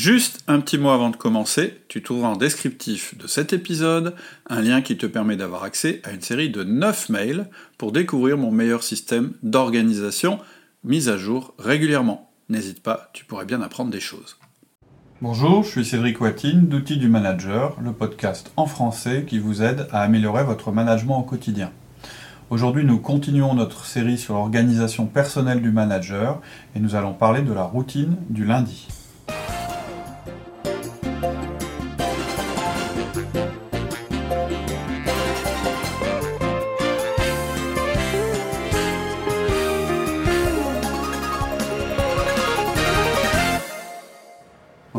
Juste 0.00 0.42
un 0.48 0.60
petit 0.60 0.78
mot 0.78 0.88
avant 0.88 1.10
de 1.10 1.16
commencer, 1.16 1.82
tu 1.88 2.02
trouveras 2.02 2.28
en 2.28 2.36
descriptif 2.36 3.18
de 3.18 3.26
cet 3.26 3.52
épisode 3.52 4.14
un 4.48 4.62
lien 4.62 4.80
qui 4.80 4.96
te 4.96 5.04
permet 5.04 5.36
d'avoir 5.36 5.62
accès 5.62 6.00
à 6.04 6.12
une 6.12 6.22
série 6.22 6.48
de 6.48 6.64
9 6.64 7.10
mails 7.10 7.50
pour 7.76 7.92
découvrir 7.92 8.38
mon 8.38 8.50
meilleur 8.50 8.82
système 8.82 9.34
d'organisation 9.42 10.38
mis 10.84 11.10
à 11.10 11.18
jour 11.18 11.52
régulièrement. 11.58 12.30
N'hésite 12.48 12.82
pas, 12.82 13.10
tu 13.12 13.26
pourrais 13.26 13.44
bien 13.44 13.60
apprendre 13.60 13.90
des 13.90 14.00
choses. 14.00 14.38
Bonjour, 15.20 15.64
je 15.64 15.68
suis 15.68 15.84
Cédric 15.84 16.18
Watine 16.18 16.66
d'Outils 16.66 16.96
du 16.96 17.08
Manager, 17.08 17.76
le 17.84 17.92
podcast 17.92 18.52
en 18.56 18.64
français 18.64 19.26
qui 19.28 19.38
vous 19.38 19.62
aide 19.62 19.86
à 19.92 20.00
améliorer 20.00 20.44
votre 20.44 20.72
management 20.72 21.18
au 21.18 21.24
quotidien. 21.24 21.72
Aujourd'hui, 22.48 22.86
nous 22.86 23.00
continuons 23.00 23.52
notre 23.52 23.84
série 23.84 24.16
sur 24.16 24.32
l'organisation 24.32 25.04
personnelle 25.04 25.60
du 25.60 25.70
manager 25.70 26.40
et 26.74 26.80
nous 26.80 26.94
allons 26.94 27.12
parler 27.12 27.42
de 27.42 27.52
la 27.52 27.64
routine 27.64 28.16
du 28.30 28.46
lundi. 28.46 28.88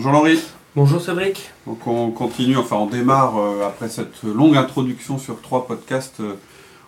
Bonjour 0.04 0.14
Laurie. 0.14 0.40
Bonjour 0.76 1.00
Cédric. 1.00 1.52
Donc 1.68 1.86
on 1.86 2.10
continue, 2.10 2.58
enfin 2.58 2.76
on 2.76 2.88
démarre 2.88 3.38
euh, 3.38 3.68
après 3.68 3.88
cette 3.88 4.24
longue 4.24 4.58
introduction 4.58 5.20
sur 5.20 5.40
trois 5.44 5.68
podcasts. 5.68 6.22
Euh, 6.22 6.38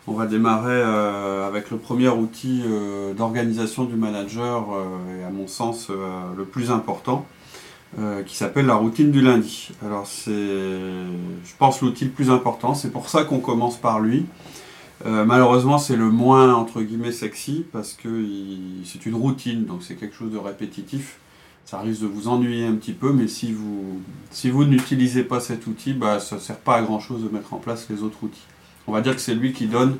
on 0.07 0.13
va 0.13 0.25
démarrer 0.25 0.73
euh, 0.73 1.47
avec 1.47 1.69
le 1.69 1.77
premier 1.77 2.09
outil 2.09 2.63
d'organisation 3.15 3.83
du 3.83 3.93
manager 3.93 4.65
et 5.15 5.23
à 5.23 5.29
mon 5.29 5.45
sens 5.45 5.91
le 6.35 6.43
plus 6.43 6.71
important, 6.71 7.27
qui 8.25 8.35
s'appelle 8.35 8.65
la 8.65 8.73
routine 8.73 9.11
du 9.11 9.21
lundi. 9.21 9.69
Alors 9.85 10.07
c'est, 10.07 10.31
je 10.31 11.55
pense, 11.59 11.81
l'outil 11.81 12.05
le 12.05 12.11
plus 12.11 12.31
important. 12.31 12.73
C'est 12.73 12.91
pour 12.91 13.09
ça 13.09 13.25
qu'on 13.25 13.41
commence 13.41 13.77
par 13.77 13.99
lui. 13.99 14.25
malheureusement, 15.05 15.77
c'est 15.77 15.95
le 15.95 16.09
moins 16.09 16.55
entre 16.55 16.81
guillemets 16.81 17.11
sexy 17.11 17.63
parce 17.71 17.93
que 17.93 18.25
c'est 18.85 19.05
une 19.05 19.15
routine, 19.15 19.65
donc 19.65 19.83
c'est 19.83 19.95
quelque 19.95 20.15
chose 20.15 20.31
de 20.31 20.39
répétitif 20.39 21.19
ça 21.65 21.79
risque 21.79 22.01
de 22.01 22.07
vous 22.07 22.27
ennuyer 22.27 22.65
un 22.65 22.75
petit 22.75 22.93
peu, 22.93 23.11
mais 23.11 23.27
si 23.27 23.51
vous, 23.51 24.01
si 24.31 24.49
vous 24.49 24.65
n'utilisez 24.65 25.23
pas 25.23 25.39
cet 25.39 25.65
outil, 25.67 25.93
bah, 25.93 26.19
ça 26.19 26.35
ne 26.35 26.41
sert 26.41 26.57
pas 26.57 26.75
à 26.75 26.81
grand 26.81 26.99
chose 26.99 27.23
de 27.23 27.29
mettre 27.29 27.53
en 27.53 27.57
place 27.57 27.87
les 27.89 28.03
autres 28.03 28.17
outils. 28.21 28.45
On 28.87 28.91
va 28.91 29.01
dire 29.01 29.15
que 29.15 29.21
c'est 29.21 29.33
lui 29.33 29.53
qui 29.53 29.67
donne 29.67 29.97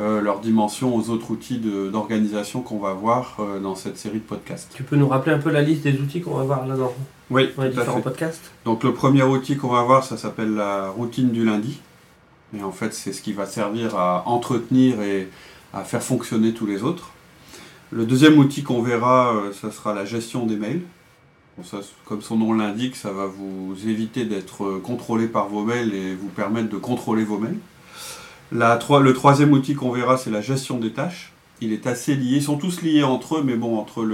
euh, 0.00 0.20
leur 0.20 0.40
dimension 0.40 0.96
aux 0.96 1.10
autres 1.10 1.30
outils 1.30 1.58
d'organisation 1.58 2.62
qu'on 2.62 2.78
va 2.78 2.94
voir 2.94 3.36
euh, 3.38 3.60
dans 3.60 3.76
cette 3.76 3.96
série 3.96 4.18
de 4.18 4.24
podcasts. 4.24 4.72
Tu 4.74 4.82
peux 4.82 4.96
nous 4.96 5.06
rappeler 5.06 5.32
un 5.32 5.38
peu 5.38 5.50
la 5.50 5.62
liste 5.62 5.82
des 5.82 6.00
outils 6.00 6.20
qu'on 6.20 6.34
va 6.34 6.42
voir 6.42 6.66
là-dedans 6.66 6.92
Oui, 7.30 7.50
dans 7.56 7.62
les 7.62 7.70
différents 7.70 8.00
podcasts? 8.00 8.50
Donc 8.64 8.82
le 8.82 8.92
premier 8.92 9.22
outil 9.22 9.56
qu'on 9.56 9.68
va 9.68 9.82
voir, 9.82 10.02
ça 10.02 10.16
s'appelle 10.16 10.54
la 10.54 10.88
routine 10.88 11.30
du 11.30 11.44
lundi. 11.44 11.80
Et 12.58 12.62
en 12.62 12.72
fait, 12.72 12.92
c'est 12.92 13.12
ce 13.12 13.22
qui 13.22 13.32
va 13.32 13.46
servir 13.46 13.96
à 13.96 14.24
entretenir 14.26 15.00
et 15.00 15.28
à 15.72 15.84
faire 15.84 16.02
fonctionner 16.02 16.54
tous 16.54 16.66
les 16.66 16.82
autres. 16.82 17.10
Le 17.92 18.04
deuxième 18.04 18.38
outil 18.38 18.64
qu'on 18.64 18.82
verra, 18.82 19.34
euh, 19.36 19.52
ça 19.52 19.70
sera 19.70 19.94
la 19.94 20.04
gestion 20.04 20.46
des 20.46 20.56
mails. 20.56 20.82
Comme 22.04 22.20
son 22.20 22.36
nom 22.36 22.52
l'indique, 22.52 22.96
ça 22.96 23.12
va 23.12 23.26
vous 23.26 23.76
éviter 23.86 24.24
d'être 24.24 24.64
euh, 24.64 24.80
contrôlé 24.80 25.28
par 25.28 25.48
vos 25.48 25.62
mails 25.62 25.94
et 25.94 26.14
vous 26.14 26.28
permettre 26.28 26.68
de 26.68 26.76
contrôler 26.76 27.24
vos 27.24 27.38
mails. 27.38 27.58
le 28.52 29.12
troisième 29.12 29.52
outil 29.52 29.74
qu'on 29.74 29.90
verra, 29.90 30.16
c'est 30.16 30.30
la 30.30 30.40
gestion 30.40 30.78
des 30.78 30.92
tâches. 30.92 31.32
Il 31.60 31.72
est 31.72 31.86
assez 31.86 32.16
lié, 32.16 32.36
ils 32.36 32.42
sont 32.42 32.58
tous 32.58 32.82
liés 32.82 33.04
entre 33.04 33.36
eux, 33.36 33.42
mais 33.44 33.54
bon, 33.54 33.78
entre 33.78 34.04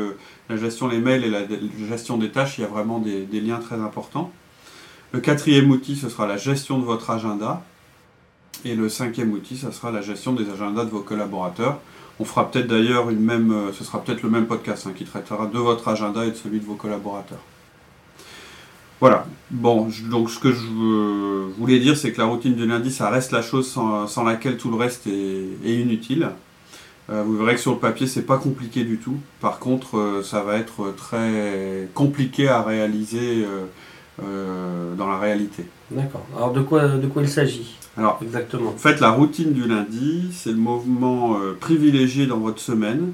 la 0.49 0.57
gestion 0.57 0.89
des 0.89 0.99
mails 0.99 1.25
et 1.25 1.31
la, 1.31 1.41
gestion 1.89 2.19
des 2.19 2.31
tâches, 2.31 2.59
il 2.59 2.61
y 2.61 2.65
a 2.65 2.69
vraiment 2.69 2.99
des, 2.99 3.23
des 3.25 3.41
liens 3.41 3.59
très 3.59 3.77
importants. 3.77 4.31
Le 5.13 5.21
quatrième 5.21 5.71
outil, 5.71 5.97
ce 5.97 6.09
sera 6.09 6.27
la 6.27 6.37
gestion 6.37 6.79
de 6.79 6.85
votre 6.85 7.11
agenda. 7.11 7.65
Et 8.65 8.75
le 8.75 8.91
cinquième 8.91 9.33
outil, 9.33 9.57
ce 9.57 9.71
sera 9.71 9.91
la 9.91 10.03
gestion 10.03 10.35
des 10.35 10.51
agendas 10.51 10.85
de 10.85 10.91
vos 10.91 11.01
collaborateurs. 11.01 11.81
On 12.21 12.25
fera 12.27 12.51
peut-être 12.51 12.67
d'ailleurs 12.67 13.09
une 13.09 13.21
même, 13.21 13.51
euh, 13.51 13.73
ce 13.73 13.83
sera 13.83 14.05
peut-être 14.05 14.23
le 14.23 14.29
même 14.29 14.47
podcast 14.47 14.87
hein, 14.87 14.93
qui 14.95 15.05
traitera 15.05 15.47
de 15.47 15.59
votre 15.59 15.89
agenda 15.89 16.27
et 16.27 16.31
de 16.31 16.37
celui 16.37 16.61
de 16.61 16.67
vos 16.67 16.75
collaborateurs. 16.75 17.41
Voilà. 19.01 19.25
Bon, 19.51 19.89
donc 20.11 20.29
ce 20.29 20.39
que 20.39 20.53
je 20.53 20.67
voulais 21.59 21.79
dire, 21.79 21.97
c'est 21.97 22.13
que 22.13 22.19
la 22.19 22.27
routine 22.27 22.55
du 22.55 22.67
lundi, 22.67 22.93
ça 22.93 23.09
reste 23.09 23.33
la 23.33 23.41
chose 23.41 23.67
sans, 23.67 24.23
laquelle 24.23 24.59
tout 24.59 24.71
le 24.71 24.77
reste 24.77 25.07
est, 25.07 25.65
inutile. 25.65 26.29
Euh, 27.09 27.23
vous 27.25 27.39
verrez 27.39 27.55
que 27.55 27.61
sur 27.63 27.73
le 27.73 27.79
papier, 27.79 28.07
c'est 28.07 28.27
pas 28.27 28.37
compliqué 28.37 28.85
du 28.85 28.99
tout. 28.99 29.17
Par 29.41 29.59
contre, 29.59 29.97
euh, 29.97 30.23
ça 30.23 30.43
va 30.43 30.57
être 30.57 30.95
très 30.95 31.89
compliqué 31.95 32.49
à 32.49 32.61
réaliser 32.63 33.47
dans 34.19 35.09
la 35.09 35.19
réalité. 35.19 35.65
D'accord. 35.91 36.27
Alors 36.37 36.53
de 36.53 36.61
quoi 36.61 36.83
il 37.23 37.29
s'agit? 37.31 37.79
Alors, 37.97 38.19
Exactement. 38.23 38.71
En 38.71 38.79
fait, 38.79 39.01
la 39.01 39.11
routine 39.11 39.53
du 39.53 39.67
lundi, 39.67 40.31
c'est 40.33 40.51
le 40.51 40.57
mouvement 40.57 41.37
euh, 41.39 41.57
privilégié 41.59 42.27
dans 42.27 42.39
votre 42.39 42.61
semaine 42.61 43.13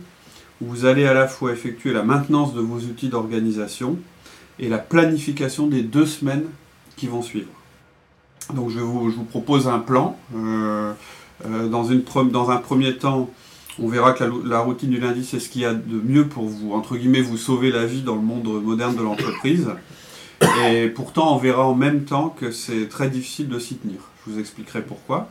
où 0.60 0.66
vous 0.66 0.84
allez 0.84 1.06
à 1.06 1.14
la 1.14 1.26
fois 1.26 1.52
effectuer 1.52 1.92
la 1.92 2.02
maintenance 2.02 2.54
de 2.54 2.60
vos 2.60 2.78
outils 2.78 3.08
d'organisation 3.08 3.98
et 4.58 4.68
la 4.68 4.78
planification 4.78 5.66
des 5.66 5.82
deux 5.82 6.06
semaines 6.06 6.44
qui 6.96 7.08
vont 7.08 7.22
suivre. 7.22 7.48
Donc, 8.54 8.70
je 8.70 8.78
vous, 8.78 9.24
propose 9.24 9.66
un 9.66 9.78
plan. 9.78 10.16
Euh, 10.34 10.92
euh, 11.46 11.68
dans, 11.68 11.84
une, 11.84 12.02
dans, 12.30 12.50
un 12.50 12.56
premier 12.58 12.96
temps, 12.96 13.28
on 13.78 13.88
verra 13.88 14.12
que 14.12 14.24
la, 14.24 14.30
la 14.44 14.60
routine 14.60 14.90
du 14.90 15.00
lundi, 15.00 15.24
c'est 15.24 15.40
ce 15.40 15.48
qu'il 15.48 15.62
y 15.62 15.66
a 15.66 15.74
de 15.74 16.00
mieux 16.04 16.26
pour 16.26 16.44
vous, 16.44 16.72
entre 16.72 16.96
guillemets, 16.96 17.22
vous 17.22 17.36
sauver 17.36 17.70
la 17.70 17.86
vie 17.86 18.02
dans 18.02 18.14
le 18.14 18.22
monde 18.22 18.46
moderne 18.62 18.94
de 18.94 19.02
l'entreprise. 19.02 19.68
Et 20.68 20.88
pourtant, 20.88 21.34
on 21.34 21.38
verra 21.38 21.66
en 21.66 21.74
même 21.74 22.04
temps 22.04 22.28
que 22.28 22.50
c'est 22.50 22.88
très 22.88 23.08
difficile 23.08 23.48
de 23.48 23.58
s'y 23.58 23.76
tenir. 23.76 23.98
Vous 24.26 24.38
expliquerai 24.40 24.82
pourquoi. 24.82 25.28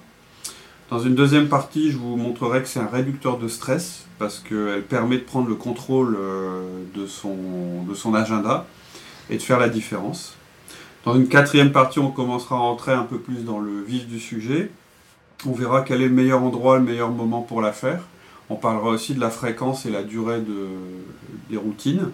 Dans 0.89 0.99
une 0.99 1.15
deuxième 1.15 1.49
partie, 1.49 1.91
je 1.91 1.97
vous 1.97 2.15
montrerai 2.15 2.61
que 2.61 2.67
c'est 2.67 2.79
un 2.79 2.87
réducteur 2.87 3.37
de 3.37 3.47
stress 3.47 4.05
parce 4.19 4.39
qu'elle 4.39 4.83
permet 4.83 5.17
de 5.17 5.23
prendre 5.23 5.49
le 5.49 5.55
contrôle 5.55 6.15
euh, 6.17 6.61
de 6.93 7.07
son, 7.07 7.83
de 7.87 7.93
son 7.95 8.13
agenda 8.13 8.65
et 9.29 9.37
de 9.37 9.41
faire 9.41 9.59
la 9.59 9.67
différence. 9.67 10.35
Dans 11.03 11.15
une 11.15 11.27
quatrième 11.27 11.71
partie, 11.71 11.99
on 11.99 12.11
commencera 12.11 12.55
à 12.55 12.59
entrer 12.59 12.93
un 12.93 13.03
peu 13.03 13.19
plus 13.19 13.43
dans 13.43 13.59
le 13.59 13.81
vif 13.81 14.07
du 14.07 14.19
sujet. 14.19 14.71
On 15.45 15.51
verra 15.51 15.81
quel 15.81 16.01
est 16.01 16.07
le 16.07 16.13
meilleur 16.13 16.41
endroit, 16.41 16.77
le 16.77 16.83
meilleur 16.83 17.11
moment 17.11 17.41
pour 17.41 17.61
la 17.61 17.73
faire. 17.73 18.01
On 18.49 18.55
parlera 18.55 18.89
aussi 18.89 19.13
de 19.15 19.19
la 19.19 19.29
fréquence 19.29 19.85
et 19.85 19.89
la 19.89 20.03
durée 20.03 20.39
de, 20.39 20.67
des 21.49 21.57
routines. 21.57 22.11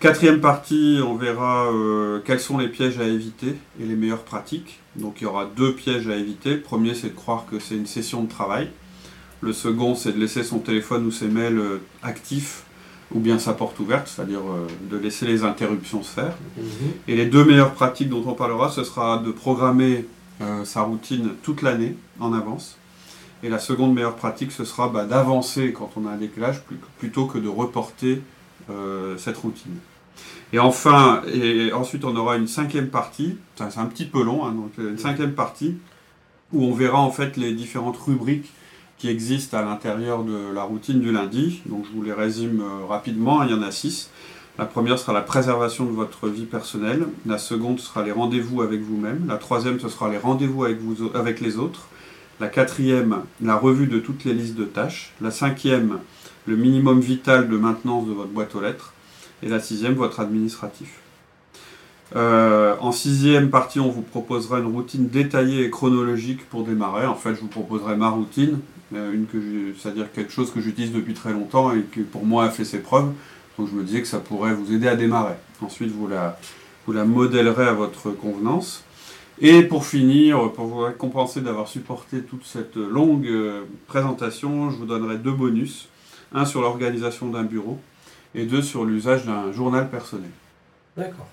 Quatrième 0.00 0.40
partie, 0.40 1.00
on 1.04 1.16
verra 1.16 1.72
euh, 1.72 2.20
quels 2.24 2.38
sont 2.38 2.56
les 2.56 2.68
pièges 2.68 3.00
à 3.00 3.04
éviter 3.04 3.56
et 3.80 3.84
les 3.84 3.96
meilleures 3.96 4.22
pratiques. 4.22 4.78
Donc 4.94 5.16
il 5.20 5.24
y 5.24 5.26
aura 5.26 5.44
deux 5.44 5.74
pièges 5.74 6.06
à 6.06 6.14
éviter. 6.14 6.54
Le 6.54 6.60
premier, 6.60 6.94
c'est 6.94 7.08
de 7.08 7.16
croire 7.16 7.46
que 7.50 7.58
c'est 7.58 7.74
une 7.74 7.86
session 7.86 8.22
de 8.22 8.28
travail. 8.28 8.70
Le 9.40 9.52
second, 9.52 9.96
c'est 9.96 10.12
de 10.12 10.20
laisser 10.20 10.44
son 10.44 10.60
téléphone 10.60 11.04
ou 11.04 11.10
ses 11.10 11.26
mails 11.26 11.58
euh, 11.58 11.80
actifs 12.04 12.62
ou 13.12 13.18
bien 13.18 13.40
sa 13.40 13.54
porte 13.54 13.80
ouverte, 13.80 14.06
c'est-à-dire 14.06 14.38
euh, 14.38 14.68
de 14.88 14.96
laisser 14.96 15.26
les 15.26 15.42
interruptions 15.42 16.04
se 16.04 16.12
faire. 16.12 16.36
Mhm. 16.56 16.64
Et 17.08 17.16
les 17.16 17.26
deux 17.26 17.44
meilleures 17.44 17.72
pratiques 17.72 18.08
dont 18.08 18.22
on 18.24 18.34
parlera, 18.34 18.70
ce 18.70 18.84
sera 18.84 19.18
de 19.18 19.32
programmer 19.32 20.06
sa 20.62 20.82
routine 20.82 21.30
toute 21.42 21.62
l'année 21.62 21.96
en 22.20 22.32
avance. 22.32 22.76
Et 23.42 23.48
la 23.48 23.58
seconde 23.58 23.92
meilleure 23.92 24.14
pratique, 24.14 24.52
ce 24.52 24.64
sera 24.64 24.88
bah, 24.88 25.04
d'avancer 25.04 25.72
quand 25.72 25.90
on 25.96 26.06
a 26.06 26.12
un 26.12 26.16
décalage 26.16 26.62
plutôt 26.98 27.26
que 27.26 27.38
de 27.38 27.48
reporter 27.48 28.22
cette 29.16 29.36
routine. 29.36 29.76
Et 30.52 30.58
enfin, 30.58 31.22
et 31.32 31.72
ensuite 31.72 32.04
on 32.04 32.16
aura 32.16 32.36
une 32.36 32.48
cinquième 32.48 32.88
partie, 32.88 33.36
c'est 33.56 33.78
un 33.78 33.86
petit 33.86 34.04
peu 34.04 34.22
long, 34.22 34.44
hein, 34.44 34.52
donc 34.52 34.72
une 34.78 34.98
cinquième 34.98 35.34
partie 35.34 35.76
où 36.52 36.64
on 36.64 36.72
verra 36.72 36.98
en 36.98 37.10
fait 37.10 37.36
les 37.36 37.52
différentes 37.52 37.96
rubriques 37.98 38.50
qui 38.98 39.08
existent 39.08 39.56
à 39.56 39.62
l'intérieur 39.62 40.24
de 40.24 40.52
la 40.52 40.62
routine 40.64 41.00
du 41.00 41.12
lundi. 41.12 41.62
Donc 41.66 41.84
je 41.86 41.96
vous 41.96 42.02
les 42.02 42.12
résume 42.12 42.60
euh, 42.60 42.84
rapidement, 42.86 43.42
il 43.42 43.50
y 43.50 43.54
en 43.54 43.62
a 43.62 43.70
six. 43.70 44.10
La 44.58 44.64
première 44.64 44.98
sera 44.98 45.12
la 45.12 45.20
préservation 45.20 45.84
de 45.84 45.92
votre 45.92 46.28
vie 46.28 46.46
personnelle. 46.46 47.06
La 47.26 47.38
seconde 47.38 47.78
sera 47.78 48.02
les 48.02 48.10
rendez-vous 48.10 48.60
avec 48.60 48.80
vous-même. 48.80 49.26
La 49.28 49.36
troisième, 49.36 49.78
ce 49.78 49.88
sera 49.88 50.10
les 50.10 50.18
rendez-vous 50.18 50.64
avec, 50.64 50.80
vous, 50.80 51.10
avec 51.14 51.40
les 51.40 51.58
autres. 51.58 51.86
La 52.40 52.48
quatrième, 52.48 53.22
la 53.42 53.56
revue 53.56 53.88
de 53.88 53.98
toutes 53.98 54.24
les 54.24 54.32
listes 54.32 54.54
de 54.54 54.64
tâches. 54.64 55.12
La 55.20 55.30
cinquième, 55.30 55.98
le 56.46 56.56
minimum 56.56 57.00
vital 57.00 57.48
de 57.48 57.56
maintenance 57.56 58.06
de 58.06 58.12
votre 58.12 58.30
boîte 58.30 58.54
aux 58.54 58.60
lettres, 58.60 58.92
et 59.42 59.48
la 59.48 59.60
sixième, 59.60 59.94
votre 59.94 60.20
administratif. 60.20 61.00
Euh, 62.16 62.74
en 62.80 62.92
sixième 62.92 63.50
partie, 63.50 63.80
on 63.80 63.90
vous 63.90 64.02
proposera 64.02 64.60
une 64.60 64.72
routine 64.72 65.08
détaillée 65.08 65.64
et 65.64 65.70
chronologique 65.70 66.48
pour 66.48 66.64
démarrer. 66.64 67.06
En 67.06 67.14
fait, 67.14 67.34
je 67.34 67.40
vous 67.40 67.48
proposerai 67.48 67.96
ma 67.96 68.08
routine, 68.08 68.60
euh, 68.94 69.12
une 69.12 69.26
que 69.26 69.38
c'est-à-dire 69.78 70.10
quelque 70.12 70.32
chose 70.32 70.50
que 70.50 70.60
j'utilise 70.60 70.92
depuis 70.92 71.14
très 71.14 71.32
longtemps 71.32 71.72
et 71.72 71.82
qui 71.92 72.00
pour 72.00 72.24
moi 72.24 72.44
a 72.44 72.50
fait 72.50 72.64
ses 72.64 72.78
preuves. 72.78 73.12
Donc 73.58 73.68
je 73.68 73.74
me 73.74 73.82
disais 73.82 74.00
que 74.00 74.08
ça 74.08 74.20
pourrait 74.20 74.54
vous 74.54 74.72
aider 74.72 74.88
à 74.88 74.96
démarrer. 74.96 75.34
Ensuite, 75.60 75.90
vous 75.90 76.08
la, 76.08 76.38
vous 76.86 76.96
à 76.96 77.72
votre 77.72 78.10
convenance. 78.10 78.84
Et 79.40 79.62
pour 79.62 79.86
finir, 79.86 80.50
pour 80.52 80.66
vous 80.66 80.78
récompenser 80.80 81.40
d'avoir 81.40 81.68
supporté 81.68 82.22
toute 82.22 82.44
cette 82.44 82.76
longue 82.76 83.26
euh, 83.26 83.62
présentation, 83.86 84.70
je 84.70 84.76
vous 84.76 84.86
donnerai 84.86 85.16
deux 85.18 85.32
bonus 85.32 85.88
un 86.32 86.44
sur 86.44 86.60
l'organisation 86.60 87.28
d'un 87.28 87.44
bureau 87.44 87.78
et 88.34 88.44
deux 88.44 88.62
sur 88.62 88.84
l'usage 88.84 89.24
d'un 89.24 89.52
journal 89.52 89.88
personnel. 89.88 90.30
D'accord. 90.96 91.26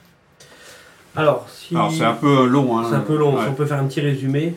Alors, 1.16 1.48
si... 1.50 1.76
Alors 1.76 1.92
c'est 1.92 2.04
un 2.06 2.14
peu 2.14 2.46
long. 2.46 2.78
Hein. 2.78 2.86
C'est 2.90 2.96
un 2.96 3.00
peu 3.02 3.18
long. 3.18 3.36
Ouais. 3.36 3.44
Si 3.44 3.50
on 3.50 3.54
peut 3.56 3.66
faire 3.66 3.80
un 3.80 3.88
petit 3.88 4.02
résumé, 4.02 4.56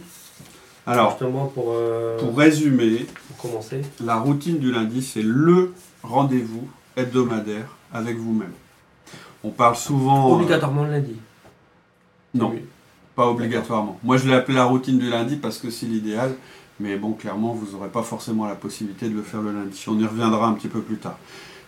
Alors, 0.87 1.11
justement, 1.11 1.47
pour, 1.47 1.73
euh, 1.75 2.19
pour 2.19 2.37
résumer, 2.37 3.07
pour 3.29 3.51
commencer. 3.51 3.81
la 4.05 4.17
routine 4.17 4.59
du 4.59 4.71
lundi, 4.73 5.03
c'est 5.03 5.23
le 5.23 5.73
rendez-vous 6.03 6.69
hebdomadaire 6.97 7.77
avec 7.93 8.17
vous-même. 8.19 8.53
On 9.43 9.51
parle 9.51 9.77
souvent... 9.77 10.31
euh, 10.31 10.35
Obligatoirement 10.35 10.85
le 10.85 10.91
lundi. 10.91 11.17
non, 12.35 12.51
Oui. 12.51 12.63
Pas 13.19 13.27
obligatoirement. 13.27 13.99
Moi, 14.05 14.17
je 14.17 14.29
l'ai 14.29 14.35
appelé 14.35 14.55
la 14.55 14.65
routine 14.65 14.97
du 14.97 15.11
lundi 15.11 15.35
parce 15.35 15.59
que 15.59 15.71
c'est 15.71 15.87
l'idéal. 15.87 16.37
Mais 16.79 16.95
bon, 16.95 17.15
clairement, 17.15 17.53
vous 17.53 17.73
n'aurez 17.73 17.89
pas 17.89 18.05
forcément 18.05 18.47
la 18.47 18.55
possibilité 18.55 19.09
de 19.09 19.17
le 19.17 19.23
faire 19.23 19.43
le 19.43 19.51
lundi. 19.51 19.85
On 19.89 19.99
y 19.99 20.07
reviendra 20.07 20.47
un 20.47 20.53
petit 20.53 20.69
peu 20.69 20.81
plus 20.81 20.99
tard. 20.99 21.19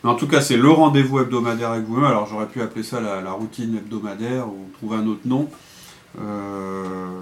Mais 0.05 0.11
en 0.11 0.15
tout 0.15 0.29
cas, 0.29 0.41
c'est 0.41 0.57
le 0.57 0.71
rendez-vous 0.71 1.19
hebdomadaire 1.19 1.73
avec 1.73 1.87
vous-même. 1.87 2.05
Alors, 2.05 2.29
j'aurais 2.29 2.47
pu 2.47 2.63
appeler 2.63 2.85
ça 2.85 3.01
la, 3.01 3.21
la 3.21 3.33
routine 3.33 3.77
hebdomadaire 3.79 4.47
ou 4.47 4.71
trouver 4.75 4.99
un 4.99 5.09
autre 5.09 5.23
nom. 5.25 5.49
Euh, 6.21 7.19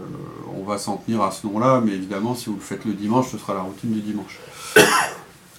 on 0.54 0.62
va 0.62 0.76
s'en 0.76 0.98
tenir 0.98 1.22
à 1.22 1.30
ce 1.30 1.46
nom-là, 1.46 1.80
mais 1.82 1.92
évidemment, 1.92 2.34
si 2.34 2.50
vous 2.50 2.56
le 2.56 2.60
faites 2.60 2.84
le 2.84 2.92
dimanche, 2.92 3.30
ce 3.30 3.38
sera 3.38 3.54
la 3.54 3.62
routine 3.62 3.92
du 3.92 4.02
dimanche. 4.02 4.40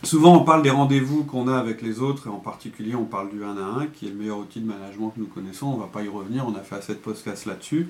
Souvent, 0.03 0.35
on 0.37 0.43
parle 0.43 0.61
des 0.61 0.69
rendez-vous 0.69 1.23
qu'on 1.23 1.47
a 1.47 1.57
avec 1.57 1.81
les 1.81 1.99
autres, 1.99 2.27
et 2.27 2.29
en 2.29 2.37
particulier, 2.37 2.95
on 2.95 3.03
parle 3.05 3.31
du 3.31 3.43
1 3.43 3.57
à 3.57 3.81
1, 3.81 3.87
qui 3.87 4.05
est 4.05 4.09
le 4.09 4.15
meilleur 4.15 4.37
outil 4.37 4.61
de 4.61 4.67
management 4.67 5.09
que 5.09 5.19
nous 5.19 5.27
connaissons. 5.27 5.65
On 5.65 5.75
ne 5.75 5.81
va 5.81 5.87
pas 5.87 6.03
y 6.03 6.07
revenir, 6.07 6.45
on 6.47 6.55
a 6.55 6.61
fait 6.61 6.75
assez 6.75 6.93
de 6.93 6.99
podcasts 6.99 7.47
là-dessus. 7.47 7.89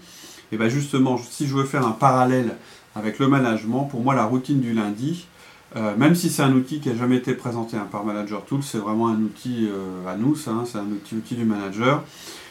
Et 0.51 0.57
bien 0.57 0.69
justement, 0.69 1.17
si 1.17 1.47
je 1.47 1.55
veux 1.55 1.65
faire 1.65 1.85
un 1.85 1.91
parallèle 1.91 2.55
avec 2.95 3.19
le 3.19 3.27
management, 3.27 3.85
pour 3.85 4.01
moi, 4.01 4.15
la 4.15 4.25
routine 4.25 4.59
du 4.59 4.73
lundi, 4.73 5.27
euh, 5.75 5.95
même 5.95 6.15
si 6.15 6.29
c'est 6.29 6.41
un 6.41 6.53
outil 6.53 6.79
qui 6.79 6.89
n'a 6.89 6.95
jamais 6.95 7.17
été 7.17 7.33
présenté 7.33 7.77
hein, 7.77 7.87
par 7.91 8.03
Manager 8.03 8.43
Tools, 8.43 8.63
c'est 8.63 8.79
vraiment 8.79 9.09
un 9.09 9.21
outil 9.21 9.67
euh, 9.69 10.07
à 10.07 10.15
nous, 10.15 10.35
hein, 10.47 10.63
c'est 10.65 10.79
un 10.79 10.87
outil, 10.87 11.15
outil 11.15 11.35
du 11.35 11.45
manager. 11.45 12.03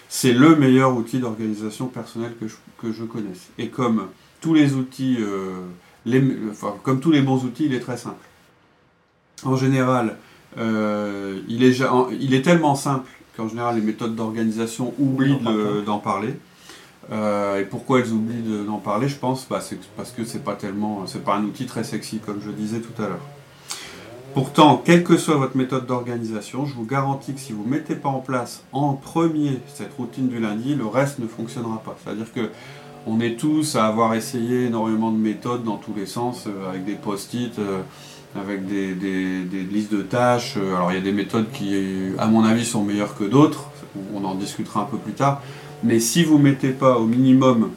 C'est 0.09 0.33
le 0.33 0.57
meilleur 0.57 0.97
outil 0.97 1.19
d'organisation 1.19 1.87
personnelle 1.87 2.35
que 2.41 2.49
je, 2.49 2.55
que 2.81 2.93
je 2.93 3.05
connaisse. 3.05 3.49
Et 3.59 3.69
comme 3.69 4.07
tous 4.41 4.55
les 4.55 4.75
outils, 4.75 5.17
euh, 5.21 5.61
les, 6.07 6.23
enfin, 6.51 6.75
comme 6.83 7.01
tous 7.01 7.11
les 7.11 7.21
bons 7.21 7.45
outils, 7.45 7.67
il 7.67 7.75
est 7.75 7.81
très 7.81 7.97
simple. 7.97 8.25
En 9.45 9.57
général, 9.57 10.17
il, 10.57 11.63
est, 11.63 11.81
il 12.21 12.43
tellement 12.43 12.75
simple 12.75 13.09
qu'en 13.37 13.49
général, 13.49 13.77
les 13.77 13.83
méthodes 13.83 14.17
d'organisation 14.17 14.95
oublient 14.99 15.39
d'en 15.87 15.99
parler. 15.99 16.35
Euh, 17.11 17.61
et 17.61 17.65
pourquoi 17.65 18.01
elles 18.01 18.13
oublient 18.13 18.43
de- 18.43 18.65
d'en 18.65 18.79
parler, 18.79 19.09
je 19.09 19.17
pense, 19.17 19.47
bah, 19.49 19.61
c'est 19.63 19.79
parce 19.97 20.11
que 20.11 20.25
c'est 20.25 20.45
pas 20.45 20.55
tellement, 20.55 21.07
c'est 21.07 21.25
pas 21.25 21.37
un 21.37 21.45
outil 21.45 21.67
très 21.67 21.85
sexy, 21.85 22.19
comme 22.19 22.41
je 22.45 22.51
disais 22.51 22.81
tout 22.81 23.03
à 23.03 23.09
l'heure. 23.09 23.27
Pourtant, 24.35 24.83
quelle 24.85 25.05
que 25.05 25.17
soit 25.17 25.37
votre 25.37 25.57
méthode 25.57 25.87
d'organisation, 25.87 26.67
je 26.67 26.75
vous 26.75 26.85
garantis 26.85 27.33
que 27.33 27.41
si 27.41 27.53
vous 27.53 27.65
ne 27.65 27.71
mettez 27.71 27.95
pas 27.95 28.11
en 28.11 28.21
place 28.21 28.63
en 28.73 28.93
premier 28.93 29.59
cette 29.75 29.95
routine 29.95 30.29
du 30.29 30.39
lundi, 30.39 30.75
le 30.75 30.87
reste 30.87 31.19
ne 31.19 31.27
fonctionnera 31.27 31.79
pas. 31.79 31.97
C'est-à-dire 32.05 32.31
que 32.33 32.51
on 33.07 33.21
est 33.21 33.39
tous 33.39 33.77
à 33.77 33.87
avoir 33.87 34.15
essayé 34.15 34.67
énormément 34.67 35.11
de 35.11 35.17
méthodes 35.17 35.65
dans 35.65 35.77
tous 35.77 35.95
les 35.97 36.05
sens, 36.05 36.45
euh, 36.47 36.69
avec 36.69 36.85
des 36.85 36.95
post-it, 36.95 37.59
euh, 37.59 37.81
avec 38.39 38.67
des, 38.67 38.95
listes 39.73 39.93
de 39.93 40.03
tâches. 40.03 40.59
Alors 40.59 40.93
il 40.93 40.97
y 40.97 40.99
a 40.99 41.03
des 41.03 41.13
méthodes 41.13 41.51
qui, 41.51 41.75
à 42.19 42.27
mon 42.27 42.45
avis, 42.45 42.67
sont 42.67 42.85
meilleures 42.85 43.17
que 43.17 43.25
d'autres. 43.25 43.71
On 44.15 44.25
en 44.25 44.35
discutera 44.35 44.83
un 44.83 44.85
peu 44.85 44.99
plus 44.99 45.15
tard. 45.15 45.41
Mais 45.83 46.01
si 46.01 46.25
vous 46.25 46.39
ne 46.39 46.45
mettez 46.45 46.71
pas 46.71 46.99
au 46.99 47.05
minimum 47.05 47.71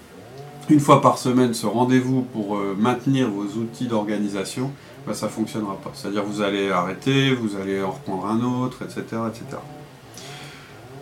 une 0.70 0.80
fois 0.80 1.02
par 1.02 1.18
semaine 1.18 1.54
ce 1.54 1.66
rendez-vous 1.66 2.22
pour 2.22 2.58
euh, 2.58 2.76
maintenir 2.78 3.30
vos 3.30 3.60
outils 3.60 3.88
d'organisation, 3.88 4.72
bah, 5.06 5.14
ça 5.14 5.28
ne 5.28 5.32
fonctionnera 5.32 5.76
pas. 5.78 5.92
C'est-à-dire 5.94 6.24
vous 6.24 6.42
allez 6.42 6.70
arrêter, 6.70 7.34
vous 7.34 7.56
allez 7.56 7.82
en 7.82 7.92
reprendre 7.92 8.26
un 8.26 8.42
autre, 8.42 8.84
etc. 8.84 9.04
etc. 9.28 9.58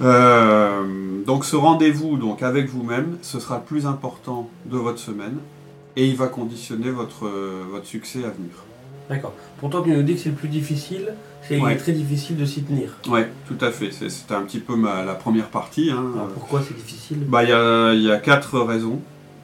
Euh, 0.02 1.24
donc 1.26 1.44
ce 1.44 1.56
rendez-vous 1.56 2.18
donc 2.18 2.42
avec 2.42 2.70
vous-même, 2.70 3.18
ce 3.22 3.40
sera 3.40 3.58
le 3.58 3.64
plus 3.64 3.86
important 3.86 4.50
de 4.66 4.78
votre 4.78 5.00
semaine 5.00 5.38
et 5.96 6.08
il 6.08 6.16
va 6.16 6.28
conditionner 6.28 6.90
votre, 6.90 7.26
euh, 7.26 7.64
votre 7.70 7.86
succès 7.86 8.20
à 8.20 8.30
venir. 8.30 8.52
D'accord. 9.10 9.34
Pourtant, 9.60 9.82
tu 9.82 9.90
nous 9.90 10.04
dis 10.04 10.14
que 10.16 10.20
c'est 10.20 10.30
le 10.30 10.36
plus 10.36 10.48
difficile. 10.50 11.14
C'est 11.42 11.60
Ouais. 11.60 11.76
très 11.78 11.94
difficile 11.94 12.38
de 12.38 12.46
s'y 12.46 12.62
tenir. 12.64 12.90
Oui, 13.10 13.22
tout 13.48 13.58
à 13.66 13.72
fait. 13.72 13.92
C'était 13.92 14.36
un 14.36 14.44
petit 14.44 14.60
peu 14.60 14.76
ma, 14.76 15.04
la 15.04 15.16
première 15.16 15.48
partie. 15.48 15.90
hein. 15.90 16.06
Alors, 16.14 16.28
pourquoi 16.28 16.62
c'est 16.62 16.76
difficile? 16.76 17.20
Bah, 17.28 17.44
Il 17.44 17.50
y, 17.50 17.54
a, 17.54 17.94
y 17.94 18.12
a 18.12 18.18
quatre 18.18 18.60
raisons. 18.60 19.00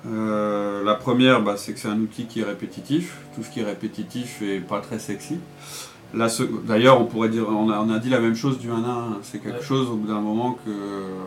Euh, 0.07 0.83
la 0.83 0.93
première, 0.93 1.41
bah, 1.41 1.55
c'est 1.57 1.73
que 1.73 1.79
c'est 1.79 1.87
un 1.87 1.99
outil 1.99 2.25
qui 2.25 2.41
est 2.41 2.43
répétitif. 2.43 3.17
Tout 3.35 3.41
ce 3.43 3.49
qui 3.49 3.61
est 3.61 3.63
répétitif 3.65 4.41
est 4.43 4.59
pas 4.59 4.81
très 4.81 4.99
sexy. 4.99 5.37
D'ailleurs, 6.67 7.01
on 7.01 7.05
pourrait 7.05 7.29
dire, 7.29 7.45
on 7.49 7.69
a, 7.71 7.79
on 7.79 7.89
a 7.89 7.97
dit 7.99 8.09
la 8.09 8.19
même 8.19 8.35
chose 8.35 8.59
du 8.59 8.69
1 8.69 8.83
à 8.83 8.87
1. 8.87 9.17
C'est 9.23 9.39
quelque 9.39 9.57
Ouais. 9.59 9.63
chose 9.65 9.89
au 9.89 9.95
bout 9.95 10.07
d'un 10.07 10.21
moment 10.21 10.57
que 10.63 10.71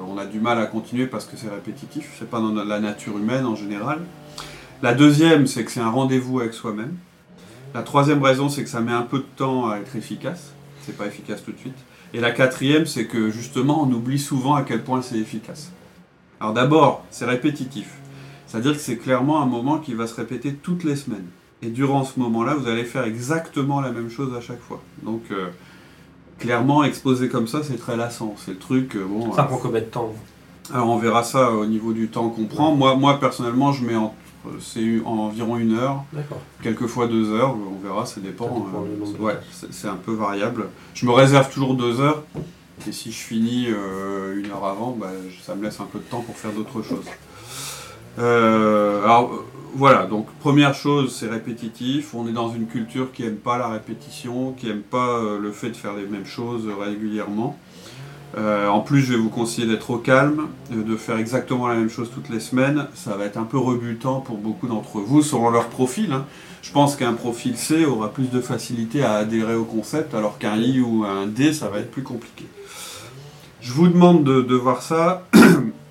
on 0.09 0.17
a 0.17 0.25
du 0.25 0.39
mal 0.41 0.59
à 0.61 0.67
continuer 0.67 1.07
parce 1.07 1.25
que 1.25 1.37
c'est 1.37 1.51
répétitif. 1.51 2.15
C'est 2.19 2.31
pas 2.31 2.39
dans 2.41 2.53
la 2.53 2.79
nature 2.81 3.19
humaine 3.19 3.45
en 3.45 3.57
général. 3.57 3.99
La 4.83 4.95
deuxième, 4.95 5.47
c'est 5.49 5.65
que 5.65 5.71
c'est 5.73 5.81
un 5.81 5.91
rendez-vous 5.91 6.39
avec 6.41 6.55
soi-même. 6.55 6.95
La 7.75 7.83
troisième 7.83 8.23
raison, 8.23 8.49
c'est 8.49 8.65
que 8.65 8.71
ça 8.71 8.81
met 8.81 8.93
un 8.93 9.03
peu 9.03 9.19
de 9.19 9.27
temps 9.37 9.69
à 9.69 9.79
être 9.79 9.95
efficace. 9.97 10.53
C'est 10.83 10.97
pas 10.97 11.07
efficace 11.07 11.43
tout 11.45 11.53
de 11.53 11.59
suite. 11.59 11.77
Et 12.15 12.21
la 12.21 12.31
quatrième, 12.31 12.87
c'est 12.87 13.07
que 13.07 13.31
justement, 13.31 13.83
on 13.83 13.93
oublie 13.93 14.19
souvent 14.19 14.55
à 14.55 14.63
quel 14.63 14.83
point 14.83 15.03
c'est 15.03 15.19
efficace. 15.19 15.71
Alors 16.41 16.55
d'abord, 16.55 17.05
c'est 17.11 17.27
répétitif. 17.27 17.89
C'est-à-dire 18.47 18.73
que 18.73 18.79
c'est 18.79 18.97
clairement 18.97 19.43
un 19.43 19.47
moment 19.47 19.79
qui 19.79 19.93
va 19.93 20.07
se 20.07 20.15
répéter 20.15 20.55
toutes 20.55 20.85
les 20.85 20.97
semaines. 20.97 21.27
Et 21.61 21.69
durant 21.69 22.05
ce 22.05 22.19
moment-là, 22.21 22.55
vous 22.55 22.69
allez 22.69 22.85
faire 22.85 23.05
exactement 23.05 23.81
la 23.81 23.91
même 23.91 24.09
chose 24.09 24.35
à 24.35 24.41
chaque 24.41 24.61
fois. 24.61 24.81
Donc, 25.03 25.23
euh, 25.31 25.49
clairement, 26.39 26.85
exposé 26.85 27.29
comme 27.29 27.49
ça, 27.49 27.63
c'est 27.63 27.77
très 27.77 27.97
lassant. 27.97 28.35
C'est 28.39 28.53
le 28.53 28.59
truc, 28.59 28.95
euh, 28.95 29.05
bon... 29.05 29.35
Ça 29.35 29.43
euh, 29.43 29.45
prend 29.45 29.59
combien 29.59 29.81
de 29.81 29.87
temps 29.87 30.15
alors 30.73 30.91
on 30.91 30.99
verra 30.99 31.23
ça 31.23 31.51
au 31.51 31.65
niveau 31.65 31.93
du 31.93 32.09
temps 32.09 32.29
qu'on 32.29 32.45
prend. 32.45 32.75
Moi, 32.75 32.95
moi 32.97 33.19
personnellement, 33.19 33.73
je 33.73 33.85
mets 33.85 33.97
en, 33.97 34.15
c'est 34.61 35.01
environ 35.05 35.57
une 35.57 35.75
heure, 35.75 36.05
quelquefois 36.63 37.07
deux 37.07 37.33
heures. 37.33 37.55
On 37.55 37.83
verra, 37.83 38.07
ça 38.07 38.21
dépend. 38.21 38.47
Euh, 38.47 39.23
ouais, 39.23 39.39
c'est 39.71 39.89
un 39.89 39.97
peu 39.97 40.13
variable. 40.13 40.69
Je 40.95 41.07
me 41.07 41.13
réserve 41.13 41.51
toujours 41.53 41.75
deux 41.75 42.01
heures. 42.01 42.23
Et 42.87 42.93
si 42.93 43.11
je 43.11 43.19
finis 43.19 43.67
euh, 43.69 44.39
une 44.39 44.51
heure 44.51 44.65
avant, 44.65 44.93
bah, 44.93 45.11
ça 45.43 45.55
me 45.55 45.65
laisse 45.65 45.81
un 45.81 45.87
peu 45.87 45.99
de 45.99 46.05
temps 46.05 46.21
pour 46.21 46.37
faire 46.37 46.53
d'autres 46.53 46.83
choses. 46.83 47.07
Euh, 48.19 49.05
alors 49.05 49.33
euh, 49.33 49.45
voilà, 49.75 50.07
donc 50.07 50.27
première 50.41 50.75
chose, 50.75 51.15
c'est 51.15 51.29
répétitif. 51.29 52.15
On 52.15 52.27
est 52.27 52.33
dans 52.33 52.53
une 52.53 52.67
culture 52.67 53.13
qui 53.13 53.25
aime 53.25 53.37
pas 53.37 53.59
la 53.59 53.69
répétition, 53.69 54.53
qui 54.53 54.69
aime 54.69 54.83
pas 54.83 55.19
euh, 55.19 55.39
le 55.39 55.53
fait 55.53 55.71
de 55.71 55.77
faire 55.77 55.95
les 55.95 56.07
mêmes 56.07 56.27
choses 56.27 56.67
régulièrement. 56.81 57.57
Euh, 58.37 58.69
en 58.69 58.81
plus, 58.81 59.01
je 59.01 59.15
vais 59.15 59.19
vous 59.19 59.31
conseiller 59.31 59.67
d'être 59.67 59.91
au 59.91 59.97
calme, 59.99 60.49
euh, 60.73 60.83
de 60.83 60.97
faire 60.97 61.17
exactement 61.17 61.67
la 61.67 61.75
même 61.75 61.89
chose 61.89 62.11
toutes 62.13 62.29
les 62.29 62.41
semaines. 62.41 62.87
Ça 62.95 63.17
va 63.17 63.25
être 63.25 63.39
un 63.39 63.45
peu 63.45 63.59
rebutant 63.59 64.21
pour 64.21 64.37
beaucoup 64.37 64.67
d'entre 64.67 64.99
vous, 65.01 65.23
selon 65.23 65.51
leur 65.51 65.69
profil. 65.69 66.13
hein. 66.13 66.27
Je 66.63 66.73
pense 66.73 66.97
qu'un 66.97 67.15
profil 67.15 67.57
C 67.57 67.87
aura 67.87 68.13
plus 68.13 68.31
de 68.31 68.41
facilité 68.41 69.03
à 69.03 69.15
adhérer 69.15 69.55
au 69.55 69.65
concept, 69.65 70.15
alors 70.15 70.39
qu'un 70.39 70.57
I 70.57 70.81
ou 70.81 71.05
un 71.05 71.27
D, 71.27 71.53
ça 71.53 71.69
va 71.69 71.79
être 71.79 71.91
plus 71.91 72.03
compliqué. 72.03 72.45
Je 73.61 73.73
vous 73.73 73.89
demande 73.89 74.25
de, 74.25 74.55
voir 74.55 74.83
ça 74.83 75.27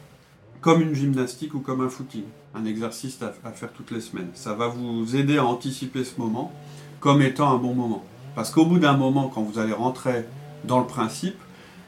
comme 0.61 0.81
une 0.81 0.93
gymnastique 0.93 1.53
ou 1.55 1.59
comme 1.59 1.81
un 1.81 1.89
footing, 1.89 2.23
un 2.53 2.65
exercice 2.65 3.17
à 3.21 3.51
faire 3.51 3.71
toutes 3.71 3.91
les 3.91 4.01
semaines. 4.01 4.29
Ça 4.35 4.53
va 4.53 4.67
vous 4.67 5.15
aider 5.15 5.37
à 5.37 5.45
anticiper 5.45 6.03
ce 6.03 6.19
moment 6.19 6.51
comme 6.99 7.21
étant 7.21 7.51
un 7.53 7.57
bon 7.57 7.73
moment. 7.73 8.03
Parce 8.35 8.51
qu'au 8.51 8.65
bout 8.65 8.79
d'un 8.79 8.95
moment, 8.95 9.31
quand 9.33 9.41
vous 9.41 9.59
allez 9.59 9.73
rentrer 9.73 10.25
dans 10.63 10.79
le 10.79 10.85
principe, 10.85 11.37